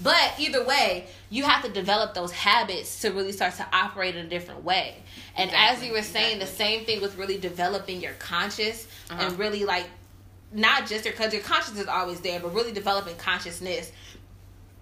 But 0.00 0.34
either 0.38 0.64
way, 0.64 1.08
you 1.28 1.42
have 1.42 1.62
to 1.64 1.68
develop 1.68 2.14
those 2.14 2.30
habits 2.32 3.00
to 3.00 3.10
really 3.10 3.32
start 3.32 3.56
to 3.56 3.66
operate 3.72 4.14
in 4.14 4.24
a 4.26 4.28
different 4.28 4.62
way. 4.64 5.02
And 5.36 5.50
as 5.52 5.82
you 5.82 5.92
were 5.92 6.02
saying, 6.02 6.38
the 6.38 6.46
same 6.46 6.84
thing 6.84 7.00
with 7.00 7.16
really 7.16 7.36
developing 7.38 8.00
your 8.00 8.12
conscious 8.14 8.86
Uh-huh. 9.10 9.20
and 9.26 9.38
really 9.38 9.64
like 9.64 9.86
not 10.52 10.86
just 10.86 11.04
your 11.04 11.12
because 11.12 11.32
your 11.34 11.42
conscience 11.42 11.78
is 11.78 11.88
always 11.88 12.20
there, 12.20 12.40
but 12.40 12.54
really 12.54 12.72
developing 12.72 13.16
consciousness 13.16 13.90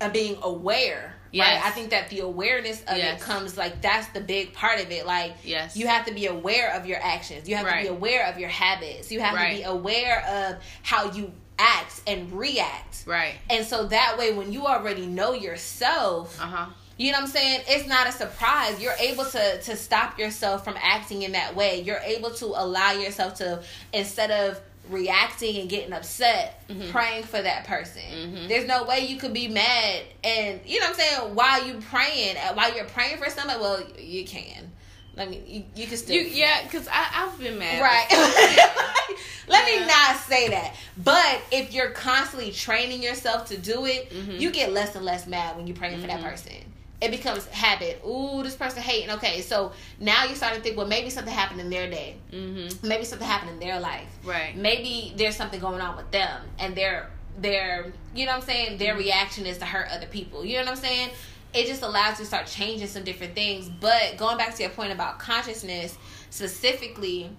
and 0.01 0.13
being 0.13 0.39
aware. 0.43 1.15
Yes. 1.37 1.61
Right? 1.63 1.67
I 1.67 1.71
think 1.75 1.91
that 1.91 2.09
the 2.09 2.21
awareness 2.21 2.83
of 2.89 2.97
Yes. 2.97 3.21
it 3.21 3.25
comes 3.25 3.57
like 3.57 3.81
that's 3.83 4.07
the 4.09 4.21
big 4.21 4.53
part 4.53 4.81
of 4.81 4.91
it. 4.91 5.07
Like 5.07 5.35
Yes. 5.45 5.77
you 5.77 5.87
have 5.87 6.07
to 6.07 6.13
be 6.15 6.27
aware 6.27 6.73
of 6.75 6.87
your 6.87 6.99
actions. 7.03 7.49
You 7.49 7.57
have 7.57 7.69
to 7.69 7.83
be 7.83 7.89
aware 7.89 8.27
of 8.27 8.39
your 8.39 8.49
habits. 8.49 9.11
You 9.13 9.21
have 9.21 9.35
Right. 9.35 9.51
to 9.53 9.57
be 9.59 9.63
aware 9.65 10.25
of 10.27 10.57
how 10.83 11.11
you 11.13 11.33
act 11.59 12.01
and 12.07 12.31
react. 12.33 13.03
Right. 13.07 13.35
And 13.51 13.67
so 13.67 13.87
that 13.87 14.19
way 14.19 14.33
when 14.33 14.53
you 14.53 14.67
already 14.67 15.07
know 15.07 15.33
yourself, 15.33 16.39
Uh 16.41 16.45
huh. 16.47 16.67
you 16.97 17.13
know 17.13 17.19
what 17.19 17.25
I'm 17.25 17.31
saying? 17.31 17.61
It's 17.69 17.87
not 17.89 18.07
a 18.07 18.13
surprise. 18.13 18.81
You're 18.81 18.95
able 18.99 19.25
to 19.27 19.61
to 19.63 19.77
stop 19.77 20.19
yourself 20.19 20.65
from 20.65 20.77
acting 20.81 21.23
in 21.23 21.33
that 21.33 21.55
way. 21.57 21.81
You're 21.81 22.01
able 22.05 22.31
to 22.35 22.47
allow 22.47 22.93
yourself 22.93 23.35
to 23.37 23.63
instead 23.93 24.31
of 24.31 24.61
reacting 24.91 25.57
and 25.61 25.69
getting 25.69 25.93
upset, 25.93 26.63
Mhm. 26.69 26.91
praying 26.91 27.25
for 27.25 27.41
that 27.41 27.67
person. 27.67 28.03
Mhm. 28.03 28.49
There's 28.49 28.67
no 28.67 28.85
way 28.85 29.01
you 29.01 29.17
could 29.17 29.33
be 29.33 29.49
mad 29.49 30.03
and 30.25 30.61
you 30.65 30.81
know 30.81 30.87
what 30.91 30.99
I'm 30.99 31.01
saying 31.01 31.35
while 31.35 31.67
you 31.67 31.75
praying 31.91 32.37
uh, 32.37 32.55
while 32.55 32.75
you're 32.75 32.85
praying 32.87 33.19
for 33.19 33.29
somebody. 33.31 33.61
Well, 33.61 33.83
you 33.99 34.25
can. 34.25 34.73
Let 35.17 35.31
me. 35.31 35.43
You, 35.47 35.65
you 35.75 35.87
can 35.87 35.97
still. 35.97 36.15
You 36.15 36.23
yeah, 36.23 36.63
because 36.65 36.87
I 36.89 37.07
I've 37.25 37.39
been 37.39 37.59
mad. 37.59 37.81
Right. 37.81 38.07
Let 39.49 39.67
Yeah. 39.73 39.81
me 39.81 39.87
not 39.87 40.17
say 40.21 40.49
that. 40.49 40.75
But 40.99 41.41
if 41.51 41.73
you're 41.73 41.91
constantly 41.91 42.51
training 42.53 43.03
yourself 43.03 43.47
to 43.49 43.57
do 43.57 43.87
it, 43.87 44.11
Mhm. 44.11 44.41
you 44.41 44.51
get 44.51 44.73
less 44.73 44.95
and 44.95 45.05
less 45.05 45.27
mad 45.27 45.57
when 45.57 45.67
you're 45.67 45.77
praying 45.77 46.01
for 46.01 46.07
that 46.09 46.21
Mhm. 46.21 46.31
person. 46.31 46.53
It 47.01 47.11
becomes 47.11 47.47
habit. 47.49 48.01
Ooh, 48.07 48.43
this 48.43 48.55
person 48.57 48.83
hating. 48.83 49.11
Okay, 49.17 49.43
so 49.43 49.73
now 50.01 50.25
you 50.25 50.35
start 50.35 50.55
to 50.55 50.61
think, 50.61 50.77
well, 50.79 50.87
maybe 50.87 51.11
something 51.11 51.33
happened 51.33 51.61
in 51.61 51.69
their 51.69 51.91
day. 51.91 52.17
mm-hmm. 52.33 52.87
Maybe 52.87 53.05
something 53.05 53.29
happened 53.29 53.51
in 53.51 53.59
their 53.61 53.79
life. 53.81 54.09
Right. 54.25 54.57
Maybe 54.57 55.13
there's 55.17 55.37
something 55.37 55.61
going 55.61 55.81
on 55.83 55.97
with 55.97 56.11
them, 56.11 56.41
and 56.59 56.75
their 56.75 57.11
their 57.39 57.93
you 58.15 58.25
know 58.25 58.33
what 58.33 58.41
I'm 58.41 58.47
saying. 58.47 58.79
Their 58.79 58.95
Mhm. 58.95 58.99
reaction 59.01 59.45
is 59.45 59.59
to 59.59 59.67
hurt 59.67 59.89
other 59.91 60.07
people. 60.07 60.43
You 60.45 60.55
know 60.57 60.65
what 60.65 60.71
I'm 60.71 60.77
saying. 60.77 61.11
It 61.53 61.67
just 61.67 61.83
allows 61.83 62.19
you 62.19 62.25
to 62.25 62.27
start 62.27 62.47
changing 62.47 62.89
some 62.89 63.05
different 63.05 63.35
things. 63.35 63.69
But 63.69 64.17
going 64.17 64.39
back 64.39 64.55
to 64.55 64.63
your 64.63 64.71
point 64.71 64.91
about 64.93 65.19
consciousness 65.19 65.97
specifically, 66.31 67.31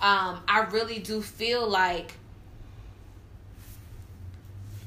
um, 0.00 0.40
I 0.46 0.66
really 0.70 1.00
do 1.00 1.20
feel 1.20 1.68
like. 1.68 2.12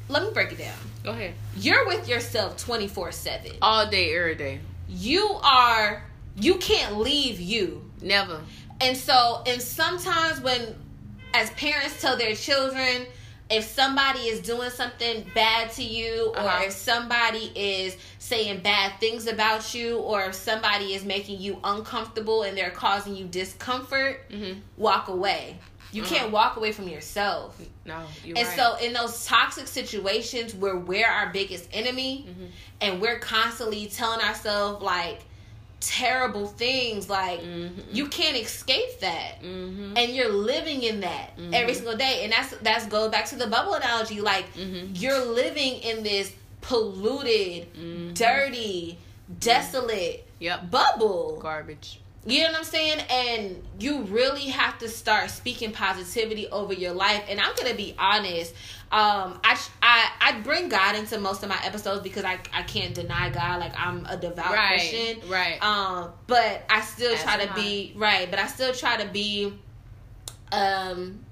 Let 0.09 0.23
me 0.23 0.29
break 0.31 0.51
it 0.51 0.57
down. 0.57 0.75
Go 1.03 1.11
ahead. 1.11 1.33
You're 1.57 1.85
with 1.87 2.07
yourself 2.07 2.57
24 2.57 3.11
7. 3.11 3.51
All 3.61 3.89
day, 3.89 4.15
every 4.17 4.35
day. 4.35 4.59
You 4.89 5.27
are, 5.43 6.03
you 6.35 6.55
can't 6.55 6.97
leave 6.97 7.39
you. 7.39 7.89
Never. 8.01 8.41
And 8.81 8.97
so, 8.97 9.43
and 9.47 9.61
sometimes 9.61 10.41
when, 10.41 10.75
as 11.33 11.49
parents 11.51 12.01
tell 12.01 12.17
their 12.17 12.35
children, 12.35 13.05
if 13.49 13.65
somebody 13.65 14.19
is 14.21 14.39
doing 14.41 14.69
something 14.71 15.25
bad 15.35 15.71
to 15.73 15.83
you, 15.83 16.29
or 16.35 16.39
Uh-huh. 16.39 16.63
if 16.65 16.73
somebody 16.73 17.51
is 17.55 17.95
saying 18.19 18.61
bad 18.61 18.99
things 18.99 19.27
about 19.27 19.73
you, 19.73 19.97
or 19.99 20.23
if 20.25 20.35
somebody 20.35 20.93
is 20.93 21.03
making 21.05 21.39
you 21.39 21.59
uncomfortable 21.63 22.43
and 22.43 22.57
they're 22.57 22.71
causing 22.71 23.15
you 23.15 23.25
discomfort, 23.25 24.29
Mm-hmm. 24.29 24.59
walk 24.77 25.07
away. 25.07 25.57
You 25.93 26.03
can't 26.03 26.31
walk 26.31 26.57
away 26.57 26.71
from 26.71 26.87
yourself. 26.89 27.59
No, 27.85 28.01
you're 28.25 28.37
And 28.37 28.47
right. 28.47 28.57
so 28.57 28.75
in 28.77 28.93
those 28.93 29.25
toxic 29.25 29.67
situations 29.67 30.55
where 30.55 30.75
we're 30.75 31.07
our 31.07 31.29
biggest 31.31 31.69
enemy 31.71 32.25
Mhm. 32.27 32.47
and 32.81 33.01
we're 33.01 33.19
constantly 33.19 33.87
telling 33.87 34.21
ourselves 34.21 34.81
like 34.83 35.21
terrible 35.79 36.47
things 36.47 37.09
like 37.09 37.41
Mhm. 37.41 37.71
you 37.91 38.07
can't 38.07 38.37
escape 38.37 38.99
that. 39.01 39.41
Mhm. 39.43 39.93
And 39.97 40.15
you're 40.15 40.31
living 40.31 40.81
in 40.83 41.01
that 41.01 41.31
every 41.51 41.73
Mhm. 41.73 41.75
single 41.75 41.97
day. 41.97 42.23
And 42.23 42.31
that's 42.31 42.53
that's 42.61 42.85
goes 42.87 43.11
back 43.11 43.25
to 43.29 43.35
the 43.35 43.47
bubble 43.47 43.73
analogy. 43.73 44.21
Like 44.21 44.45
Mhm. 44.55 44.99
you're 44.99 45.23
living 45.25 45.75
in 45.81 46.01
this 46.03 46.31
polluted, 46.61 48.13
dirty, 48.13 48.97
desolate 49.39 50.25
Yep. 50.39 50.71
bubble. 50.71 51.37
Garbage. 51.41 51.99
You 52.25 52.43
know 52.43 52.51
what 52.51 52.57
I'm 52.59 52.63
saying? 52.63 52.99
And 53.09 53.63
you 53.79 54.03
really 54.03 54.45
have 54.45 54.77
to 54.79 54.87
start 54.87 55.29
speaking 55.29 55.73
positivity 55.73 56.47
over 56.47 56.73
your 56.73 56.93
life. 56.93 57.25
And 57.27 57.39
I'm 57.39 57.53
gonna 57.55 57.73
be 57.75 57.95
honest. 57.99 58.53
Um, 58.93 59.39
I 59.43 59.59
I 59.81 60.09
I 60.21 60.39
bring 60.41 60.69
God 60.69 60.95
into 60.95 61.19
most 61.19 61.43
of 61.43 61.49
my 61.49 61.59
episodes 61.65 62.01
because 62.01 62.23
I 62.23 62.39
I 62.53 62.63
can't 62.63 62.93
deny 62.93 63.29
God. 63.29 63.59
Like 63.59 63.73
I'm 63.77 64.05
a 64.05 64.15
devout 64.15 64.53
Right. 64.53 64.79
Christian. 64.79 65.29
Right. 65.29 65.61
Um, 65.61 66.11
but 66.27 66.63
I 66.69 66.79
still 66.81 67.13
As 67.13 67.23
try 67.23 67.45
to 67.45 67.53
be 67.55 67.93
right. 67.97 68.29
But 68.29 68.39
I 68.39 68.47
still 68.47 68.73
try 68.73 68.97
to 69.03 69.07
be. 69.09 69.53
Um, 70.51 71.25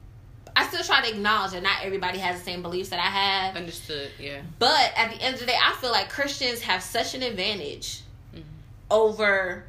I 0.56 0.68
still 0.68 0.84
try 0.84 1.02
to 1.02 1.10
acknowledge 1.10 1.52
that 1.52 1.64
not 1.64 1.84
everybody 1.86 2.18
has 2.18 2.40
the 2.40 2.44
same 2.44 2.62
beliefs 2.62 2.90
that 2.90 3.00
I 3.00 3.04
have. 3.04 3.56
Understood. 3.56 4.10
Yeah. 4.20 4.42
But 4.60 4.92
at 4.98 5.12
the 5.12 5.22
end 5.22 5.36
of 5.36 5.40
the 5.40 5.46
day, 5.46 5.58
I 5.64 5.74
feel 5.76 5.92
like 5.92 6.10
Christians 6.10 6.60
have 6.62 6.84
such 6.84 7.14
an 7.16 7.24
advantage 7.24 8.02
Mhm. 8.36 8.44
over 8.90 9.64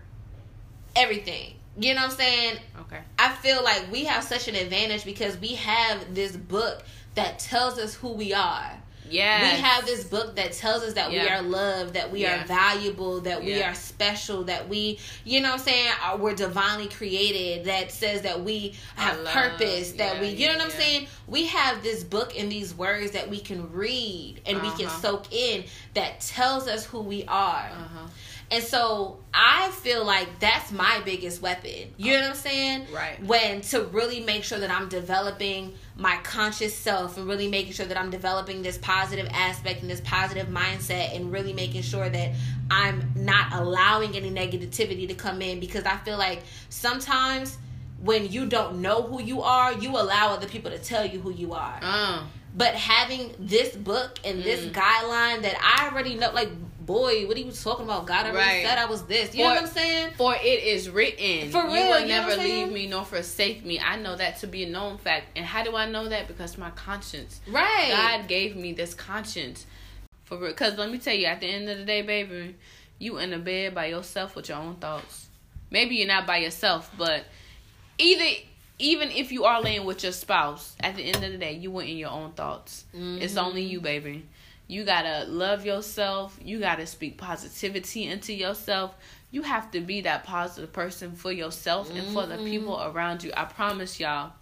everything. 0.96 1.54
You 1.78 1.94
know 1.94 2.02
what 2.02 2.10
I'm 2.10 2.16
saying? 2.16 2.56
Okay. 2.82 2.98
I 3.18 3.32
feel 3.36 3.62
like 3.64 3.90
we 3.90 4.04
have 4.04 4.22
such 4.24 4.46
an 4.48 4.54
advantage 4.54 5.04
because 5.04 5.38
we 5.38 5.54
have 5.54 6.14
this 6.14 6.36
book 6.36 6.82
that 7.14 7.38
tells 7.38 7.78
us 7.78 7.94
who 7.94 8.12
we 8.12 8.34
are. 8.34 8.70
Yeah. 9.08 9.42
We 9.42 9.60
have 9.60 9.84
this 9.84 10.04
book 10.04 10.36
that 10.36 10.52
tells 10.52 10.82
us 10.82 10.94
that 10.94 11.10
we 11.10 11.20
are 11.20 11.42
loved, 11.42 11.94
that 11.94 12.10
we 12.10 12.20
Yeah. 12.22 12.42
are 12.42 12.46
valuable, 12.46 13.20
that 13.22 13.42
we 13.44 13.62
are 13.62 13.74
special, 13.74 14.44
that 14.44 14.68
we, 14.70 14.98
you 15.24 15.40
know 15.40 15.50
what 15.50 15.60
I'm 15.60 15.64
saying, 15.66 15.92
are, 16.02 16.16
we're 16.16 16.34
divinely 16.34 16.88
created, 16.88 17.66
that 17.66 17.90
says 17.92 18.22
that 18.22 18.42
we 18.42 18.74
have 18.96 19.18
love, 19.20 19.34
purpose, 19.34 19.92
that 19.92 20.14
yeah, 20.16 20.20
we, 20.22 20.28
you 20.28 20.46
know 20.46 20.54
what 20.54 20.62
I'm 20.62 20.70
yeah. 20.70 20.76
saying? 20.76 21.06
We 21.26 21.46
have 21.46 21.82
this 21.82 22.04
book 22.04 22.38
and 22.38 22.50
these 22.50 22.74
words 22.74 23.10
that 23.10 23.28
we 23.28 23.40
can 23.40 23.70
read 23.72 24.40
and 24.46 24.62
we 24.62 24.70
can 24.70 24.86
Uh-huh. 24.86 25.00
soak 25.00 25.32
in 25.32 25.64
that 25.94 26.20
tells 26.20 26.66
us 26.66 26.84
who 26.86 27.00
we 27.00 27.24
are. 27.24 27.68
Uh-huh. 27.70 28.06
And 28.52 28.62
so 28.62 29.18
I 29.32 29.70
feel 29.70 30.04
like 30.04 30.28
that's 30.38 30.70
my 30.70 31.00
biggest 31.06 31.40
weapon. 31.40 31.94
You 31.96 32.12
know 32.12 32.20
what 32.20 32.30
I'm 32.30 32.36
saying? 32.36 32.86
Right. 32.92 33.20
When 33.24 33.62
to 33.62 33.84
really 33.84 34.20
make 34.20 34.44
sure 34.44 34.58
that 34.58 34.70
I'm 34.70 34.90
developing 34.90 35.72
my 35.96 36.18
conscious 36.18 36.74
self 36.76 37.16
and 37.16 37.26
really 37.26 37.48
making 37.48 37.72
sure 37.72 37.86
that 37.86 37.98
I'm 37.98 38.10
developing 38.10 38.60
this 38.60 38.76
positive 38.76 39.26
aspect 39.32 39.80
and 39.80 39.90
this 39.90 40.02
positive 40.02 40.48
mindset 40.48 41.16
and 41.16 41.32
really 41.32 41.54
making 41.54 41.80
sure 41.80 42.10
that 42.10 42.32
I'm 42.70 43.10
not 43.16 43.54
allowing 43.54 44.16
any 44.16 44.30
negativity 44.30 45.08
to 45.08 45.14
come 45.14 45.40
in 45.40 45.58
because 45.58 45.84
I 45.84 45.96
feel 45.96 46.18
like 46.18 46.42
sometimes 46.68 47.56
when 48.02 48.30
you 48.30 48.44
don't 48.46 48.82
know 48.82 49.00
who 49.02 49.22
you 49.22 49.40
are, 49.40 49.72
you 49.72 49.92
allow 49.92 50.34
other 50.34 50.46
people 50.46 50.70
to 50.72 50.78
tell 50.78 51.06
you 51.06 51.20
who 51.20 51.32
you 51.32 51.54
are. 51.54 51.78
Uh. 51.80 52.24
But 52.54 52.74
having 52.74 53.34
this 53.38 53.74
book 53.74 54.18
and 54.26 54.42
this 54.42 54.60
Mm. 54.60 54.72
guideline 54.72 55.40
that 55.42 55.56
I 55.62 55.88
already 55.88 56.16
know, 56.16 56.30
like, 56.32 56.50
boy, 56.84 57.26
what 57.26 57.36
are 57.36 57.40
you 57.40 57.52
talking 57.52 57.84
about? 57.84 58.06
God 58.06 58.26
already 58.26 58.38
Right. 58.38 58.66
said 58.66 58.78
I 58.78 58.84
was 58.86 59.02
this. 59.04 59.34
You 59.34 59.44
know 59.44 59.50
what 59.50 59.58
I'm 59.62 59.66
saying? 59.68 60.10
For 60.16 60.34
it 60.34 60.44
is 60.64 60.90
written, 60.90 61.50
For 61.50 61.62
you 61.62 61.72
real, 61.72 61.88
will 61.90 62.00
you 62.00 62.06
never 62.08 62.36
leave 62.36 62.70
me 62.70 62.86
nor 62.86 63.04
forsake 63.04 63.64
me. 63.64 63.80
I 63.80 63.96
know 63.96 64.16
that 64.16 64.38
to 64.40 64.46
be 64.46 64.64
a 64.64 64.68
known 64.68 64.98
fact. 64.98 65.26
And 65.36 65.44
how 65.44 65.62
do 65.64 65.74
I 65.76 65.88
know 65.90 66.08
that? 66.08 66.28
Because 66.28 66.58
my 66.58 66.70
conscience. 66.70 67.40
Right. 67.48 67.88
God 67.90 68.28
gave 68.28 68.56
me 68.56 68.72
this 68.72 68.94
conscience. 68.94 69.66
For. 70.24 70.36
Because 70.38 70.76
let 70.78 70.90
me 70.90 70.98
tell 70.98 71.14
you, 71.14 71.26
at 71.26 71.40
the 71.40 71.46
end 71.46 71.68
of 71.68 71.78
the 71.78 71.84
day, 71.84 72.02
baby, 72.02 72.56
you 72.98 73.18
in 73.18 73.32
a 73.32 73.38
bed 73.38 73.74
by 73.74 73.86
yourself 73.86 74.36
with 74.36 74.48
your 74.48 74.58
own 74.58 74.76
thoughts. 74.76 75.26
Maybe 75.70 75.96
you're 75.96 76.08
not 76.08 76.26
by 76.26 76.36
yourself, 76.38 76.90
but 76.98 77.24
either 77.98 78.24
even 78.78 79.10
if 79.10 79.30
you 79.32 79.44
are 79.44 79.60
laying 79.62 79.84
with 79.84 80.02
your 80.02 80.12
spouse, 80.12 80.74
at 80.80 80.96
the 80.96 81.02
end 81.02 81.22
of 81.24 81.30
the 81.32 81.38
day, 81.38 81.52
you 81.52 81.70
were 81.70 81.82
in 81.82 81.96
your 81.96 82.10
own 82.10 82.32
thoughts. 82.32 82.84
It's 82.92 83.34
Mm-hmm. 83.34 83.38
only 83.44 83.62
you, 83.62 83.80
baby. 83.80 84.26
You 84.68 84.84
gotta 84.84 85.24
love 85.28 85.64
yourself. 85.66 86.38
You 86.42 86.58
gotta 86.60 86.86
speak 86.86 87.18
positivity 87.18 88.04
into 88.04 88.32
yourself. 88.32 88.94
You 89.30 89.42
have 89.42 89.70
to 89.72 89.80
be 89.80 90.02
that 90.02 90.24
positive 90.24 90.72
person 90.72 91.14
for 91.14 91.32
yourself 91.32 91.90
and 91.94 92.12
for 92.12 92.26
the 92.26 92.36
people 92.38 92.76
Mm-hmm. 92.76 92.96
around 92.96 93.22
you. 93.24 93.32
I 93.36 93.44
promise 93.44 93.98
y'all, 94.00 94.32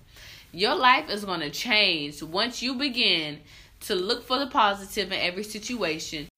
your 0.53 0.75
life 0.75 1.09
is 1.11 1.25
gonna 1.25 1.51
change 1.51 2.23
once 2.23 2.63
you 2.63 2.75
begin 2.75 3.41
to 3.81 3.95
look 3.95 4.25
for 4.25 4.39
the 4.39 4.47
positive 4.47 5.11
in 5.13 5.19
every 5.19 5.43
situation. 5.45 6.29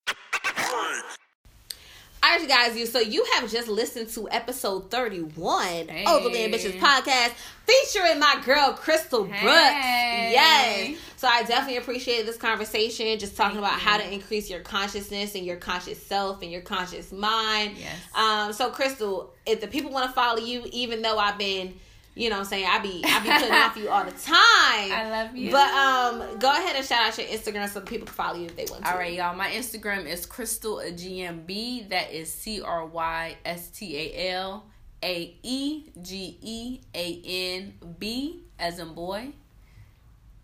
You 2.41 2.49
guys, 2.49 2.77
you 2.77 2.87
so 2.87 2.99
you 2.99 3.25
have 3.35 3.51
just 3.51 3.69
listened 3.69 4.09
to 4.11 4.27
episode 4.31 4.91
31 4.91 5.63
Hey. 5.89 6.05
Overly 6.07 6.45
Ambitious 6.45 6.75
Podcast 6.77 7.35
featuring 7.67 8.19
my 8.19 8.41
girl 8.45 8.73
Crystal 8.73 9.25
Brooks. 9.25 9.43
Hey. 9.43 10.31
Yes. 10.33 10.99
So 11.17 11.29
I 11.29 11.43
definitely 11.43 11.77
appreciated 11.77 12.27
this 12.27 12.39
conversation, 12.39 13.19
just 13.19 13.37
talking 13.37 13.61
Thank 13.61 13.67
about 13.69 13.79
how 13.79 13.99
to 13.99 14.13
increase 14.13 14.49
your 14.49 14.61
consciousness 14.61 15.35
and 15.35 15.45
your 15.45 15.57
conscious 15.57 16.03
self 16.03 16.41
and 16.41 16.51
your 16.51 16.63
conscious 16.63 17.13
mind. 17.13 17.77
Yes. 17.77 17.97
Um, 18.15 18.53
so 18.55 18.71
Crystal, 18.71 19.35
if 19.45 19.61
the 19.61 19.69
people 19.69 19.91
want 19.91 20.09
to 20.09 20.15
follow 20.15 20.39
you, 20.39 20.65
even 20.73 21.03
though 21.03 21.19
I've 21.19 21.39
been 21.39 21.75
you 22.15 22.29
know 22.29 22.37
what 22.37 22.41
I'm 22.41 22.49
saying? 22.49 22.67
I 22.69 22.79
be 22.81 23.03
I 23.07 23.21
be 23.21 23.31
putting 23.31 23.53
off 23.55 23.77
you 23.77 23.89
all 23.89 24.05
the 24.05 24.11
time. 24.23 24.37
I 24.37 25.07
love 25.11 25.37
you. 25.37 25.51
But 25.51 25.71
um 25.73 26.39
go 26.39 26.51
ahead 26.51 26.77
and 26.77 26.85
shout 26.85 27.07
out 27.09 27.19
your 27.19 27.27
Instagram 27.27 27.69
so 27.69 27.81
people 27.81 28.07
can 28.07 28.15
follow 28.15 28.39
you 28.39 28.47
if 28.47 28.57
they 28.57 28.67
want 28.71 28.85
to. 28.85 28.91
All 28.93 28.99
right, 28.99 29.13
y'all. 29.13 29.35
My 29.35 29.49
Instagram 29.51 30.07
is 30.07 30.27
Crystal 30.27 30.81
a 30.81 30.93
GMB. 30.93 31.89
That 31.89 32.13
is 32.13 32.33
C 32.33 32.61
R 32.61 32.85
Y 32.87 33.37
S 33.45 33.69
T 33.71 33.97
A 33.97 34.31
L 34.33 34.67
A 35.03 35.37
E 35.43 35.85
G 36.03 36.39
E 36.43 36.81
A 36.95 37.23
N 37.25 37.75
B 37.99 38.43
as 38.59 38.79
in 38.79 38.93
boy. 38.93 39.29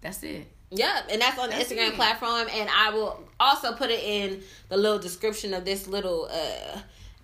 That's 0.01 0.23
it. 0.23 0.47
Yep, 0.71 1.09
and 1.11 1.23
that's 1.23 1.39
on 1.39 1.49
the 1.49 1.57
That's 1.57 1.73
Instagram 1.73 1.89
it. 1.89 1.95
platform, 1.95 2.47
and 2.53 2.69
I 2.69 2.91
will 2.91 3.27
also 3.41 3.73
put 3.75 3.91
it 3.91 4.01
in 4.03 4.43
the 4.69 4.77
little 4.77 4.99
description 4.99 5.55
of 5.55 5.65
this 5.65 5.87
little 5.89 6.29
uh 6.31 6.79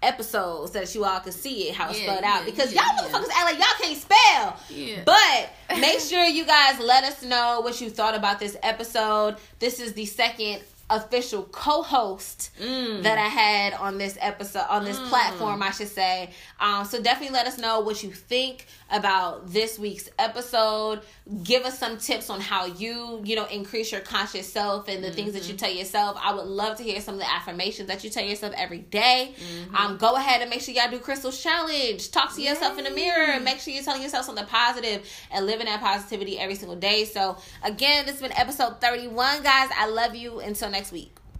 episode 0.04 0.66
so 0.66 0.78
that 0.78 0.94
you 0.94 1.04
all 1.04 1.20
can 1.20 1.32
see 1.32 1.68
it 1.68 1.74
how 1.74 1.90
it's 1.90 1.98
Yeah, 2.00 2.06
spelled 2.06 2.24
out 2.24 2.44
because 2.44 2.72
yeah, 2.72 2.82
y'all 2.82 2.94
yeah. 2.96 3.18
motherfuckers 3.18 3.28
act 3.34 3.44
like 3.44 3.58
y'all 3.58 3.78
can't 3.80 3.98
spell. 4.00 4.56
Yeah. 4.70 5.02
But 5.04 5.78
make 5.80 6.00
sure 6.10 6.24
you 6.24 6.44
guys 6.44 6.78
let 6.78 7.04
us 7.04 7.22
know 7.22 7.60
what 7.62 7.80
you 7.80 7.90
thought 7.90 8.14
about 8.14 8.38
this 8.38 8.56
episode. 8.62 9.36
This 9.58 9.80
is 9.80 9.92
the 9.94 10.06
second 10.06 10.62
official 10.90 11.44
co-host 11.44 12.50
Mm. 12.60 13.02
that 13.02 13.18
I 13.18 13.28
had 13.28 13.72
on 13.74 13.98
this 13.98 14.16
episode 14.20 14.66
on 14.68 14.84
this 14.84 14.98
Mm. 14.98 15.08
platform, 15.08 15.62
I 15.62 15.70
should 15.70 15.88
say. 15.88 16.30
Um, 16.60 16.84
so 16.84 17.00
definitely 17.00 17.34
let 17.34 17.46
us 17.46 17.58
know 17.58 17.80
what 17.80 18.02
you 18.02 18.12
think 18.12 18.66
about 18.90 19.50
this 19.50 19.78
week's 19.78 20.08
episode. 20.18 21.00
Give 21.42 21.64
us 21.64 21.78
some 21.78 21.96
tips 21.98 22.28
on 22.28 22.40
how 22.40 22.66
you, 22.66 23.20
you 23.24 23.34
know, 23.34 23.46
increase 23.46 23.90
your 23.90 24.02
conscious 24.02 24.52
self 24.52 24.88
and 24.88 25.02
the 25.02 25.10
things 25.10 25.32
that 25.32 25.42
Mm-hmm. 25.42 25.52
you 25.52 25.56
tell 25.56 25.70
yourself. 25.72 26.18
I 26.22 26.32
would 26.34 26.46
love 26.46 26.76
to 26.76 26.82
hear 26.82 27.00
some 27.00 27.14
of 27.14 27.20
the 27.20 27.32
affirmations 27.32 27.88
that 27.88 28.04
you 28.04 28.10
tell 28.10 28.24
yourself 28.24 28.52
every 28.56 28.78
day. 28.78 29.34
Mm-hmm. 29.36 29.74
Um, 29.76 29.96
go 29.96 30.14
ahead 30.16 30.42
and 30.42 30.50
make 30.50 30.60
sure 30.60 30.74
y'all 30.74 30.90
do 30.90 30.98
Crystal's 30.98 31.42
challenge. 31.42 32.10
Talk 32.10 32.34
to 32.36 32.42
yourself 32.42 32.78
in 32.78 32.84
the 32.84 32.90
mirror. 32.90 33.40
Make 33.40 33.58
sure 33.60 33.72
you're 33.72 33.82
telling 33.82 34.02
yourself 34.02 34.26
something 34.26 34.46
positive 34.46 35.08
and 35.30 35.46
living 35.46 35.66
that 35.66 35.80
positivity 35.80 36.38
every 36.38 36.54
single 36.56 36.76
day. 36.76 37.04
So 37.06 37.38
again, 37.62 38.04
this 38.06 38.20
has 38.20 38.22
been 38.22 38.38
episode 38.38 38.80
31, 38.82 39.42
guys. 39.42 39.70
I 39.76 39.86
love 39.88 40.14
you. 40.14 40.40
Until 40.40 40.70
next 40.74 40.90
week. 40.90 41.13